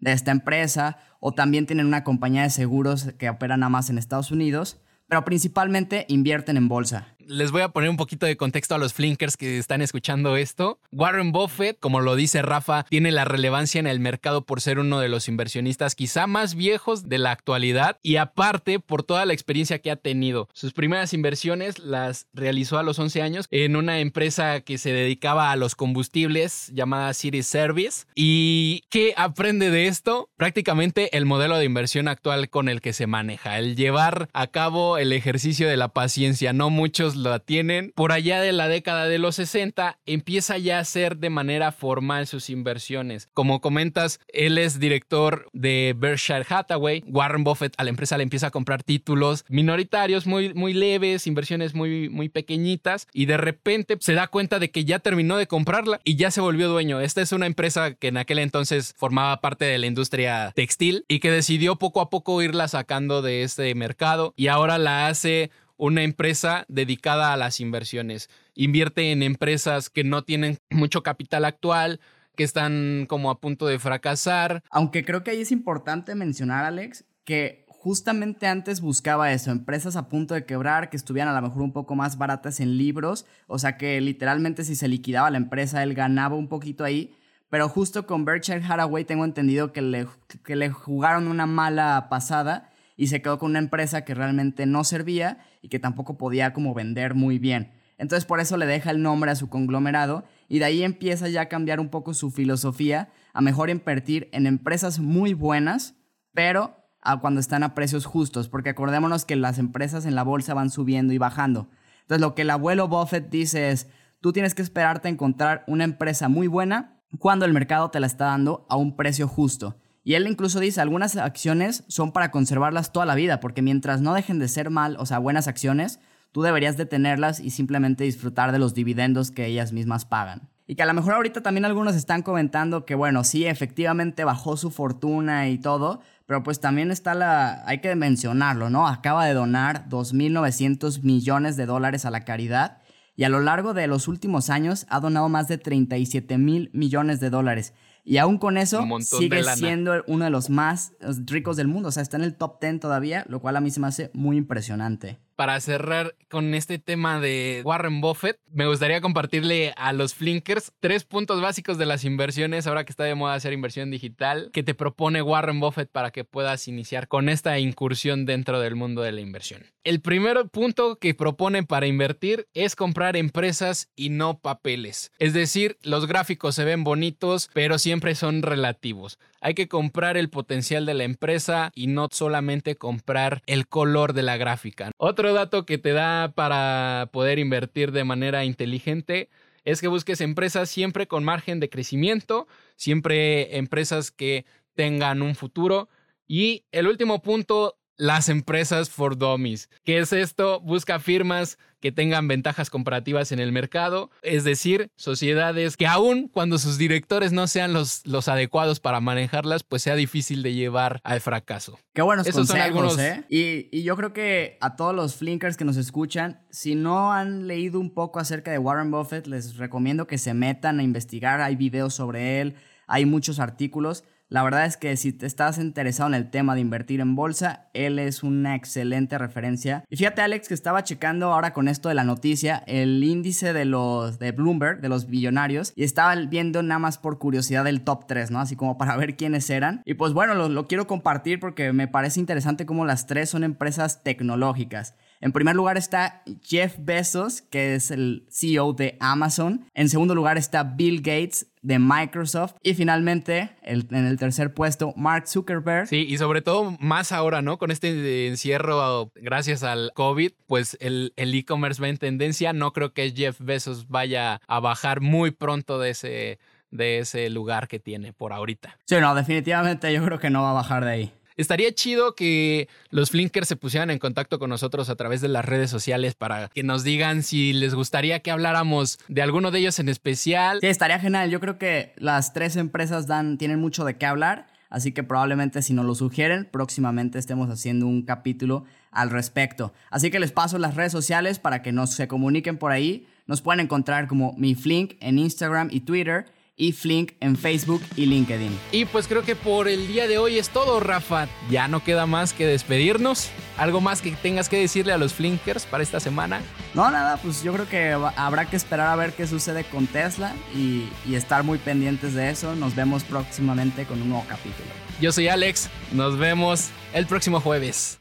de 0.00 0.12
esta 0.12 0.30
empresa 0.30 0.98
o 1.20 1.32
también 1.32 1.66
tienen 1.66 1.86
una 1.86 2.04
compañía 2.04 2.42
de 2.42 2.50
seguros 2.50 3.12
que 3.18 3.30
opera 3.30 3.56
nada 3.56 3.70
más 3.70 3.90
en 3.90 3.98
Estados 3.98 4.30
Unidos 4.30 4.80
pero 5.08 5.24
principalmente 5.24 6.06
invierten 6.08 6.56
en 6.56 6.68
bolsa 6.68 7.13
les 7.28 7.50
voy 7.50 7.62
a 7.62 7.68
poner 7.68 7.90
un 7.90 7.96
poquito 7.96 8.26
de 8.26 8.36
contexto 8.36 8.74
a 8.74 8.78
los 8.78 8.94
flinkers 8.94 9.36
que 9.36 9.58
están 9.58 9.82
escuchando 9.82 10.36
esto. 10.36 10.78
Warren 10.92 11.32
Buffett, 11.32 11.78
como 11.80 12.00
lo 12.00 12.16
dice 12.16 12.42
Rafa, 12.42 12.84
tiene 12.84 13.10
la 13.10 13.24
relevancia 13.24 13.78
en 13.78 13.86
el 13.86 14.00
mercado 14.00 14.44
por 14.44 14.60
ser 14.60 14.78
uno 14.78 15.00
de 15.00 15.08
los 15.08 15.28
inversionistas 15.28 15.94
quizá 15.94 16.26
más 16.26 16.54
viejos 16.54 17.08
de 17.08 17.18
la 17.18 17.30
actualidad 17.30 17.98
y 18.02 18.16
aparte 18.16 18.80
por 18.80 19.02
toda 19.02 19.26
la 19.26 19.32
experiencia 19.32 19.78
que 19.78 19.90
ha 19.90 19.96
tenido. 19.96 20.48
Sus 20.52 20.72
primeras 20.72 21.12
inversiones 21.12 21.78
las 21.78 22.26
realizó 22.32 22.78
a 22.78 22.82
los 22.82 22.98
11 22.98 23.22
años 23.22 23.46
en 23.50 23.76
una 23.76 24.00
empresa 24.00 24.60
que 24.60 24.78
se 24.78 24.92
dedicaba 24.92 25.50
a 25.50 25.56
los 25.56 25.74
combustibles 25.74 26.70
llamada 26.72 27.14
City 27.14 27.42
Service. 27.42 28.06
¿Y 28.14 28.82
qué 28.90 29.14
aprende 29.16 29.70
de 29.70 29.86
esto? 29.86 30.30
Prácticamente 30.36 31.16
el 31.16 31.26
modelo 31.26 31.58
de 31.58 31.64
inversión 31.64 32.08
actual 32.08 32.50
con 32.50 32.68
el 32.68 32.80
que 32.80 32.92
se 32.92 33.06
maneja, 33.06 33.58
el 33.58 33.76
llevar 33.76 34.28
a 34.32 34.46
cabo 34.48 34.98
el 34.98 35.12
ejercicio 35.12 35.68
de 35.68 35.76
la 35.76 35.88
paciencia. 35.88 36.52
No 36.52 36.70
muchos 36.70 37.13
la 37.16 37.38
tienen, 37.38 37.92
por 37.94 38.12
allá 38.12 38.40
de 38.40 38.52
la 38.52 38.68
década 38.68 39.06
de 39.06 39.18
los 39.18 39.36
60 39.36 39.98
empieza 40.06 40.58
ya 40.58 40.78
a 40.78 40.80
hacer 40.80 41.16
de 41.16 41.30
manera 41.30 41.72
formal 41.72 42.26
sus 42.26 42.50
inversiones. 42.50 43.28
Como 43.34 43.60
comentas, 43.60 44.20
él 44.28 44.58
es 44.58 44.78
director 44.78 45.48
de 45.52 45.94
Berkshire 45.96 46.46
Hathaway. 46.48 47.02
Warren 47.06 47.44
Buffett 47.44 47.74
a 47.76 47.84
la 47.84 47.90
empresa 47.90 48.16
le 48.16 48.22
empieza 48.22 48.48
a 48.48 48.50
comprar 48.50 48.82
títulos 48.82 49.44
minoritarios 49.48 50.26
muy, 50.26 50.54
muy 50.54 50.72
leves, 50.72 51.26
inversiones 51.26 51.74
muy, 51.74 52.08
muy 52.08 52.28
pequeñitas 52.28 53.06
y 53.12 53.26
de 53.26 53.36
repente 53.36 53.96
se 54.00 54.14
da 54.14 54.26
cuenta 54.28 54.58
de 54.58 54.70
que 54.70 54.84
ya 54.84 54.98
terminó 54.98 55.36
de 55.36 55.46
comprarla 55.46 56.00
y 56.04 56.16
ya 56.16 56.30
se 56.30 56.40
volvió 56.40 56.68
dueño. 56.68 57.00
Esta 57.00 57.22
es 57.22 57.32
una 57.32 57.46
empresa 57.46 57.94
que 57.94 58.08
en 58.08 58.16
aquel 58.16 58.38
entonces 58.38 58.94
formaba 58.96 59.40
parte 59.40 59.64
de 59.64 59.78
la 59.78 59.86
industria 59.86 60.52
textil 60.54 61.04
y 61.08 61.20
que 61.20 61.30
decidió 61.30 61.76
poco 61.76 62.00
a 62.00 62.10
poco 62.10 62.42
irla 62.42 62.68
sacando 62.68 63.22
de 63.22 63.42
este 63.42 63.74
mercado 63.74 64.34
y 64.36 64.48
ahora 64.48 64.78
la 64.78 65.08
hace 65.08 65.50
una 65.76 66.02
empresa 66.02 66.64
dedicada 66.68 67.32
a 67.32 67.36
las 67.36 67.60
inversiones. 67.60 68.28
Invierte 68.54 69.12
en 69.12 69.22
empresas 69.22 69.90
que 69.90 70.04
no 70.04 70.22
tienen 70.22 70.58
mucho 70.70 71.02
capital 71.02 71.44
actual, 71.44 72.00
que 72.36 72.44
están 72.44 73.06
como 73.08 73.30
a 73.30 73.40
punto 73.40 73.66
de 73.66 73.78
fracasar. 73.78 74.62
Aunque 74.70 75.04
creo 75.04 75.22
que 75.22 75.30
ahí 75.30 75.40
es 75.40 75.52
importante 75.52 76.14
mencionar, 76.14 76.64
Alex, 76.64 77.04
que 77.24 77.64
justamente 77.68 78.46
antes 78.46 78.80
buscaba 78.80 79.32
eso, 79.32 79.50
empresas 79.50 79.96
a 79.96 80.08
punto 80.08 80.34
de 80.34 80.46
quebrar, 80.46 80.88
que 80.88 80.96
estuvieran 80.96 81.34
a 81.34 81.40
lo 81.40 81.46
mejor 81.46 81.62
un 81.62 81.72
poco 81.72 81.94
más 81.94 82.16
baratas 82.16 82.60
en 82.60 82.78
libros, 82.78 83.26
o 83.46 83.58
sea 83.58 83.76
que 83.76 84.00
literalmente 84.00 84.64
si 84.64 84.74
se 84.74 84.88
liquidaba 84.88 85.30
la 85.30 85.36
empresa, 85.36 85.82
él 85.82 85.94
ganaba 85.94 86.34
un 86.34 86.48
poquito 86.48 86.84
ahí. 86.84 87.14
Pero 87.50 87.68
justo 87.68 88.06
con 88.06 88.24
Berkshire 88.24 88.64
Hathaway 88.64 89.04
tengo 89.04 89.24
entendido 89.24 89.72
que 89.72 89.82
le, 89.82 90.08
que 90.44 90.56
le 90.56 90.70
jugaron 90.70 91.28
una 91.28 91.46
mala 91.46 92.08
pasada 92.10 92.72
y 92.96 93.08
se 93.08 93.22
quedó 93.22 93.38
con 93.38 93.50
una 93.50 93.58
empresa 93.58 94.04
que 94.04 94.14
realmente 94.14 94.66
no 94.66 94.84
servía 94.84 95.38
y 95.62 95.68
que 95.68 95.78
tampoco 95.78 96.16
podía 96.16 96.52
como 96.52 96.74
vender 96.74 97.14
muy 97.14 97.38
bien. 97.38 97.72
Entonces 97.98 98.24
por 98.24 98.40
eso 98.40 98.56
le 98.56 98.66
deja 98.66 98.90
el 98.90 99.02
nombre 99.02 99.30
a 99.30 99.36
su 99.36 99.48
conglomerado 99.48 100.24
y 100.48 100.58
de 100.58 100.64
ahí 100.64 100.82
empieza 100.82 101.28
ya 101.28 101.42
a 101.42 101.48
cambiar 101.48 101.80
un 101.80 101.88
poco 101.88 102.14
su 102.14 102.30
filosofía 102.30 103.10
a 103.32 103.40
mejor 103.40 103.70
invertir 103.70 104.28
en 104.32 104.46
empresas 104.46 104.98
muy 104.98 105.34
buenas, 105.34 105.94
pero 106.32 106.76
a 107.00 107.20
cuando 107.20 107.40
están 107.40 107.62
a 107.62 107.74
precios 107.74 108.06
justos, 108.06 108.48
porque 108.48 108.70
acordémonos 108.70 109.24
que 109.24 109.36
las 109.36 109.58
empresas 109.58 110.06
en 110.06 110.14
la 110.14 110.22
bolsa 110.22 110.54
van 110.54 110.70
subiendo 110.70 111.12
y 111.12 111.18
bajando. 111.18 111.68
Entonces 112.02 112.20
lo 112.20 112.34
que 112.34 112.42
el 112.42 112.50
abuelo 112.50 112.88
Buffett 112.88 113.30
dice 113.30 113.70
es, 113.70 113.88
tú 114.20 114.32
tienes 114.32 114.54
que 114.54 114.62
esperarte 114.62 115.08
a 115.08 115.10
encontrar 115.10 115.64
una 115.66 115.84
empresa 115.84 116.28
muy 116.28 116.46
buena 116.46 117.02
cuando 117.18 117.44
el 117.44 117.52
mercado 117.52 117.90
te 117.90 118.00
la 118.00 118.06
está 118.06 118.26
dando 118.26 118.66
a 118.68 118.76
un 118.76 118.96
precio 118.96 119.28
justo. 119.28 119.76
Y 120.04 120.14
él 120.14 120.26
incluso 120.28 120.60
dice, 120.60 120.82
algunas 120.82 121.16
acciones 121.16 121.82
son 121.88 122.12
para 122.12 122.30
conservarlas 122.30 122.92
toda 122.92 123.06
la 123.06 123.14
vida, 123.14 123.40
porque 123.40 123.62
mientras 123.62 124.02
no 124.02 124.12
dejen 124.12 124.38
de 124.38 124.48
ser 124.48 124.68
mal, 124.68 124.96
o 124.98 125.06
sea, 125.06 125.18
buenas 125.18 125.48
acciones, 125.48 125.98
tú 126.30 126.42
deberías 126.42 126.76
de 126.76 126.84
tenerlas 126.84 127.40
y 127.40 127.50
simplemente 127.50 128.04
disfrutar 128.04 128.52
de 128.52 128.58
los 128.58 128.74
dividendos 128.74 129.30
que 129.30 129.46
ellas 129.46 129.72
mismas 129.72 130.04
pagan. 130.04 130.50
Y 130.66 130.76
que 130.76 130.82
a 130.82 130.86
lo 130.86 130.94
mejor 130.94 131.14
ahorita 131.14 131.42
también 131.42 131.64
algunos 131.64 131.94
están 131.94 132.22
comentando 132.22 132.84
que, 132.84 132.94
bueno, 132.94 133.24
sí, 133.24 133.46
efectivamente 133.46 134.24
bajó 134.24 134.56
su 134.56 134.70
fortuna 134.70 135.48
y 135.48 135.58
todo, 135.58 136.00
pero 136.26 136.42
pues 136.42 136.60
también 136.60 136.90
está 136.90 137.14
la, 137.14 137.62
hay 137.66 137.80
que 137.80 137.94
mencionarlo, 137.96 138.70
¿no? 138.70 138.88
Acaba 138.88 139.26
de 139.26 139.34
donar 139.34 139.88
2.900 139.88 141.02
millones 141.02 141.56
de 141.56 141.66
dólares 141.66 142.04
a 142.04 142.10
la 142.10 142.24
caridad 142.24 142.78
y 143.16 143.24
a 143.24 143.28
lo 143.28 143.40
largo 143.40 143.74
de 143.74 143.86
los 143.86 144.08
últimos 144.08 144.50
años 144.50 144.86
ha 144.88 145.00
donado 145.00 145.28
más 145.28 145.48
de 145.48 145.58
37 145.58 146.38
mil 146.38 146.70
millones 146.72 147.20
de 147.20 147.30
dólares. 147.30 147.72
Y 148.04 148.18
aún 148.18 148.38
con 148.38 148.58
eso, 148.58 148.86
sigue 149.00 149.42
siendo 149.56 150.04
uno 150.06 150.24
de 150.24 150.30
los 150.30 150.50
más 150.50 150.92
ricos 151.26 151.56
del 151.56 151.68
mundo. 151.68 151.88
O 151.88 151.92
sea, 151.92 152.02
está 152.02 152.18
en 152.18 152.24
el 152.24 152.34
top 152.34 152.60
10 152.60 152.80
todavía, 152.80 153.24
lo 153.28 153.40
cual 153.40 153.56
a 153.56 153.60
mí 153.60 153.70
se 153.70 153.80
me 153.80 153.86
hace 153.86 154.10
muy 154.12 154.36
impresionante 154.36 155.18
para 155.36 155.60
cerrar 155.60 156.14
con 156.28 156.54
este 156.54 156.78
tema 156.78 157.20
de 157.20 157.62
Warren 157.64 158.00
Buffett, 158.00 158.38
me 158.50 158.66
gustaría 158.66 159.00
compartirle 159.00 159.72
a 159.76 159.92
los 159.92 160.14
Flinkers 160.14 160.72
tres 160.80 161.04
puntos 161.04 161.40
básicos 161.40 161.78
de 161.78 161.86
las 161.86 162.04
inversiones, 162.04 162.66
ahora 162.66 162.84
que 162.84 162.92
está 162.92 163.04
de 163.04 163.14
moda 163.14 163.34
hacer 163.34 163.52
inversión 163.52 163.90
digital, 163.90 164.50
que 164.52 164.62
te 164.62 164.74
propone 164.74 165.22
Warren 165.22 165.60
Buffett 165.60 165.90
para 165.90 166.10
que 166.10 166.24
puedas 166.24 166.68
iniciar 166.68 167.08
con 167.08 167.28
esta 167.28 167.58
incursión 167.58 168.26
dentro 168.26 168.60
del 168.60 168.74
mundo 168.74 169.02
de 169.02 169.12
la 169.12 169.20
inversión. 169.20 169.64
El 169.84 170.00
primer 170.00 170.48
punto 170.48 170.96
que 170.96 171.14
propone 171.14 171.62
para 171.62 171.86
invertir 171.86 172.48
es 172.54 172.74
comprar 172.74 173.16
empresas 173.16 173.90
y 173.94 174.08
no 174.08 174.38
papeles. 174.38 175.12
Es 175.18 175.34
decir, 175.34 175.76
los 175.82 176.06
gráficos 176.06 176.54
se 176.54 176.64
ven 176.64 176.84
bonitos, 176.84 177.50
pero 177.52 177.78
siempre 177.78 178.14
son 178.14 178.42
relativos. 178.42 179.18
Hay 179.40 179.52
que 179.52 179.68
comprar 179.68 180.16
el 180.16 180.30
potencial 180.30 180.86
de 180.86 180.94
la 180.94 181.04
empresa 181.04 181.70
y 181.74 181.88
no 181.88 182.08
solamente 182.10 182.76
comprar 182.76 183.42
el 183.44 183.68
color 183.68 184.14
de 184.14 184.22
la 184.22 184.38
gráfica. 184.38 184.90
Otro 184.96 185.23
dato 185.32 185.64
que 185.66 185.78
te 185.78 185.92
da 185.92 186.32
para 186.34 187.08
poder 187.12 187.38
invertir 187.38 187.92
de 187.92 188.04
manera 188.04 188.44
inteligente 188.44 189.28
es 189.64 189.80
que 189.80 189.88
busques 189.88 190.20
empresas 190.20 190.68
siempre 190.68 191.06
con 191.06 191.24
margen 191.24 191.58
de 191.58 191.70
crecimiento, 191.70 192.46
siempre 192.76 193.56
empresas 193.56 194.10
que 194.10 194.44
tengan 194.74 195.22
un 195.22 195.34
futuro. 195.34 195.88
Y 196.26 196.64
el 196.70 196.86
último 196.86 197.22
punto 197.22 197.78
las 197.96 198.28
empresas 198.28 198.90
for 198.90 199.16
dummies. 199.16 199.68
¿Qué 199.84 199.98
es 199.98 200.12
esto? 200.12 200.60
Busca 200.60 200.98
firmas 200.98 201.58
que 201.80 201.92
tengan 201.92 202.28
ventajas 202.28 202.70
comparativas 202.70 203.30
en 203.30 203.40
el 203.40 203.52
mercado, 203.52 204.10
es 204.22 204.42
decir, 204.42 204.88
sociedades 204.96 205.76
que 205.76 205.86
aún 205.86 206.28
cuando 206.28 206.56
sus 206.58 206.78
directores 206.78 207.32
no 207.32 207.46
sean 207.46 207.74
los, 207.74 208.06
los 208.06 208.28
adecuados 208.28 208.80
para 208.80 209.00
manejarlas, 209.00 209.64
pues 209.64 209.82
sea 209.82 209.94
difícil 209.94 210.42
de 210.42 210.54
llevar 210.54 211.00
al 211.04 211.20
fracaso. 211.20 211.78
Qué 211.92 212.00
buenos 212.00 212.26
Esos 212.26 212.48
consejos, 212.48 212.58
son 212.58 212.66
algunos... 212.66 212.98
¿eh? 212.98 213.24
Y, 213.28 213.68
y 213.70 213.82
yo 213.82 213.96
creo 213.96 214.14
que 214.14 214.56
a 214.62 214.76
todos 214.76 214.94
los 214.94 215.16
flinkers 215.16 215.58
que 215.58 215.66
nos 215.66 215.76
escuchan, 215.76 216.40
si 216.48 216.74
no 216.74 217.12
han 217.12 217.46
leído 217.46 217.78
un 217.78 217.92
poco 217.92 218.18
acerca 218.18 218.50
de 218.50 218.56
Warren 218.56 218.90
Buffett, 218.90 219.26
les 219.26 219.58
recomiendo 219.58 220.06
que 220.06 220.16
se 220.16 220.32
metan 220.32 220.80
a 220.80 220.82
investigar, 220.82 221.42
hay 221.42 221.54
videos 221.54 221.92
sobre 221.92 222.40
él, 222.40 222.54
hay 222.86 223.04
muchos 223.04 223.38
artículos. 223.40 224.04
La 224.28 224.42
verdad 224.42 224.64
es 224.64 224.76
que 224.76 224.96
si 224.96 225.12
te 225.12 225.26
estás 225.26 225.58
interesado 225.58 226.08
en 226.08 226.14
el 226.14 226.30
tema 226.30 226.54
de 226.54 226.60
invertir 226.62 227.00
en 227.00 227.14
bolsa, 227.14 227.68
él 227.74 227.98
es 227.98 228.22
una 228.22 228.54
excelente 228.54 229.18
referencia. 229.18 229.84
Y 229.90 229.96
fíjate 229.96 230.22
Alex 230.22 230.48
que 230.48 230.54
estaba 230.54 230.82
checando 230.82 231.32
ahora 231.32 231.52
con 231.52 231.68
esto 231.68 231.88
de 231.88 231.94
la 231.94 232.04
noticia 232.04 232.64
el 232.66 233.04
índice 233.04 233.52
de 233.52 233.64
los 233.66 234.18
de 234.18 234.32
Bloomberg, 234.32 234.80
de 234.80 234.88
los 234.88 235.06
billonarios, 235.06 235.72
y 235.76 235.84
estaba 235.84 236.14
viendo 236.16 236.62
nada 236.62 236.78
más 236.78 236.98
por 236.98 237.18
curiosidad 237.18 237.66
el 237.66 237.82
top 237.82 238.06
3, 238.06 238.30
¿no? 238.30 238.40
Así 238.40 238.56
como 238.56 238.78
para 238.78 238.96
ver 238.98 239.16
quiénes 239.16 239.48
eran. 239.50 239.82
Y 239.84 239.94
pues 239.94 240.14
bueno, 240.14 240.34
lo, 240.34 240.48
lo 240.48 240.66
quiero 240.66 240.86
compartir 240.86 241.38
porque 241.38 241.72
me 241.72 241.86
parece 241.86 242.18
interesante 242.18 242.66
cómo 242.66 242.86
las 242.86 243.06
tres 243.06 243.28
son 243.30 243.44
empresas 243.44 244.02
tecnológicas. 244.02 244.94
En 245.20 245.32
primer 245.32 245.56
lugar 245.56 245.76
está 245.76 246.22
Jeff 246.42 246.76
Bezos, 246.78 247.42
que 247.42 247.74
es 247.74 247.90
el 247.90 248.26
CEO 248.30 248.72
de 248.72 248.96
Amazon. 249.00 249.66
En 249.74 249.88
segundo 249.88 250.14
lugar 250.14 250.36
está 250.36 250.64
Bill 250.64 250.98
Gates 250.98 251.46
de 251.62 251.78
Microsoft. 251.78 252.56
Y 252.62 252.74
finalmente, 252.74 253.56
en 253.62 253.94
el 253.94 254.18
tercer 254.18 254.52
puesto, 254.52 254.92
Mark 254.96 255.26
Zuckerberg. 255.26 255.88
Sí, 255.88 256.06
y 256.08 256.18
sobre 256.18 256.42
todo 256.42 256.76
más 256.78 257.10
ahora, 257.10 257.40
¿no? 257.40 257.58
Con 257.58 257.70
este 257.70 258.26
encierro 258.26 259.10
gracias 259.14 259.62
al 259.62 259.92
COVID, 259.94 260.32
pues 260.46 260.76
el 260.80 261.12
e-commerce 261.16 261.80
va 261.80 261.88
en 261.88 261.96
tendencia. 261.96 262.52
No 262.52 262.72
creo 262.72 262.92
que 262.92 263.10
Jeff 263.12 263.40
Bezos 263.40 263.88
vaya 263.88 264.40
a 264.46 264.60
bajar 264.60 265.00
muy 265.00 265.30
pronto 265.30 265.78
de 265.78 265.90
ese, 265.90 266.38
de 266.70 266.98
ese 266.98 267.30
lugar 267.30 267.68
que 267.68 267.78
tiene 267.78 268.12
por 268.12 268.32
ahorita. 268.32 268.76
Sí, 268.84 268.96
no, 269.00 269.14
definitivamente 269.14 269.92
yo 269.92 270.04
creo 270.04 270.18
que 270.18 270.30
no 270.30 270.42
va 270.42 270.50
a 270.50 270.54
bajar 270.54 270.84
de 270.84 270.90
ahí. 270.90 271.12
Estaría 271.36 271.72
chido 271.72 272.14
que 272.14 272.68
los 272.90 273.10
Flinkers 273.10 273.48
se 273.48 273.56
pusieran 273.56 273.90
en 273.90 273.98
contacto 273.98 274.38
con 274.38 274.50
nosotros 274.50 274.88
a 274.88 274.94
través 274.94 275.20
de 275.20 275.28
las 275.28 275.44
redes 275.44 275.68
sociales 275.68 276.14
para 276.14 276.48
que 276.48 276.62
nos 276.62 276.84
digan 276.84 277.24
si 277.24 277.52
les 277.52 277.74
gustaría 277.74 278.20
que 278.20 278.30
habláramos 278.30 278.98
de 279.08 279.22
alguno 279.22 279.50
de 279.50 279.58
ellos 279.58 279.78
en 279.80 279.88
especial. 279.88 280.58
Sí, 280.60 280.68
estaría 280.68 281.00
genial. 281.00 281.30
Yo 281.30 281.40
creo 281.40 281.58
que 281.58 281.92
las 281.96 282.32
tres 282.32 282.54
empresas 282.56 283.08
dan, 283.08 283.36
tienen 283.36 283.60
mucho 283.60 283.84
de 283.84 283.96
qué 283.96 284.06
hablar. 284.06 284.46
Así 284.70 284.92
que 284.92 285.02
probablemente 285.02 285.62
si 285.62 285.72
nos 285.72 285.86
lo 285.86 285.94
sugieren, 285.94 286.48
próximamente 286.50 287.18
estemos 287.18 287.48
haciendo 287.48 287.86
un 287.86 288.02
capítulo 288.02 288.64
al 288.90 289.10
respecto. 289.10 289.72
Así 289.90 290.10
que 290.10 290.18
les 290.18 290.32
paso 290.32 290.58
las 290.58 290.74
redes 290.74 290.92
sociales 290.92 291.38
para 291.38 291.62
que 291.62 291.72
nos 291.72 291.90
se 291.90 292.08
comuniquen 292.08 292.58
por 292.58 292.72
ahí. 292.72 293.06
Nos 293.26 293.40
pueden 293.40 293.60
encontrar 293.60 294.06
como 294.08 294.34
mi 294.36 294.54
Flink 294.54 294.94
en 295.00 295.18
Instagram 295.18 295.68
y 295.70 295.80
Twitter 295.80 296.26
y 296.56 296.72
Flink 296.72 297.12
en 297.20 297.36
Facebook 297.36 297.82
y 297.96 298.06
LinkedIn. 298.06 298.56
Y 298.72 298.84
pues 298.84 299.08
creo 299.08 299.22
que 299.22 299.36
por 299.36 299.68
el 299.68 299.86
día 299.88 300.06
de 300.06 300.18
hoy 300.18 300.38
es 300.38 300.50
todo, 300.50 300.80
Rafa. 300.80 301.28
Ya 301.50 301.68
no 301.68 301.82
queda 301.82 302.06
más 302.06 302.32
que 302.32 302.46
despedirnos. 302.46 303.30
¿Algo 303.56 303.80
más 303.80 304.02
que 304.02 304.10
tengas 304.12 304.48
que 304.48 304.58
decirle 304.58 304.92
a 304.92 304.98
los 304.98 305.14
Flinkers 305.14 305.66
para 305.66 305.82
esta 305.82 306.00
semana? 306.00 306.40
No, 306.74 306.90
nada, 306.90 307.16
pues 307.18 307.42
yo 307.42 307.52
creo 307.52 307.68
que 307.68 307.92
habrá 308.16 308.46
que 308.46 308.56
esperar 308.56 308.88
a 308.88 308.96
ver 308.96 309.12
qué 309.12 309.26
sucede 309.26 309.64
con 309.64 309.86
Tesla 309.86 310.34
y, 310.54 310.88
y 311.06 311.14
estar 311.14 311.44
muy 311.44 311.58
pendientes 311.58 312.14
de 312.14 312.30
eso. 312.30 312.54
Nos 312.56 312.74
vemos 312.74 313.04
próximamente 313.04 313.84
con 313.84 314.02
un 314.02 314.10
nuevo 314.10 314.24
capítulo. 314.28 314.68
Yo 315.00 315.12
soy 315.12 315.28
Alex, 315.28 315.70
nos 315.92 316.18
vemos 316.18 316.70
el 316.92 317.06
próximo 317.06 317.40
jueves. 317.40 317.98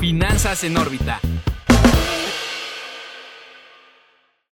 Finanzas 0.00 0.64
en 0.64 0.76
órbita 0.76 1.20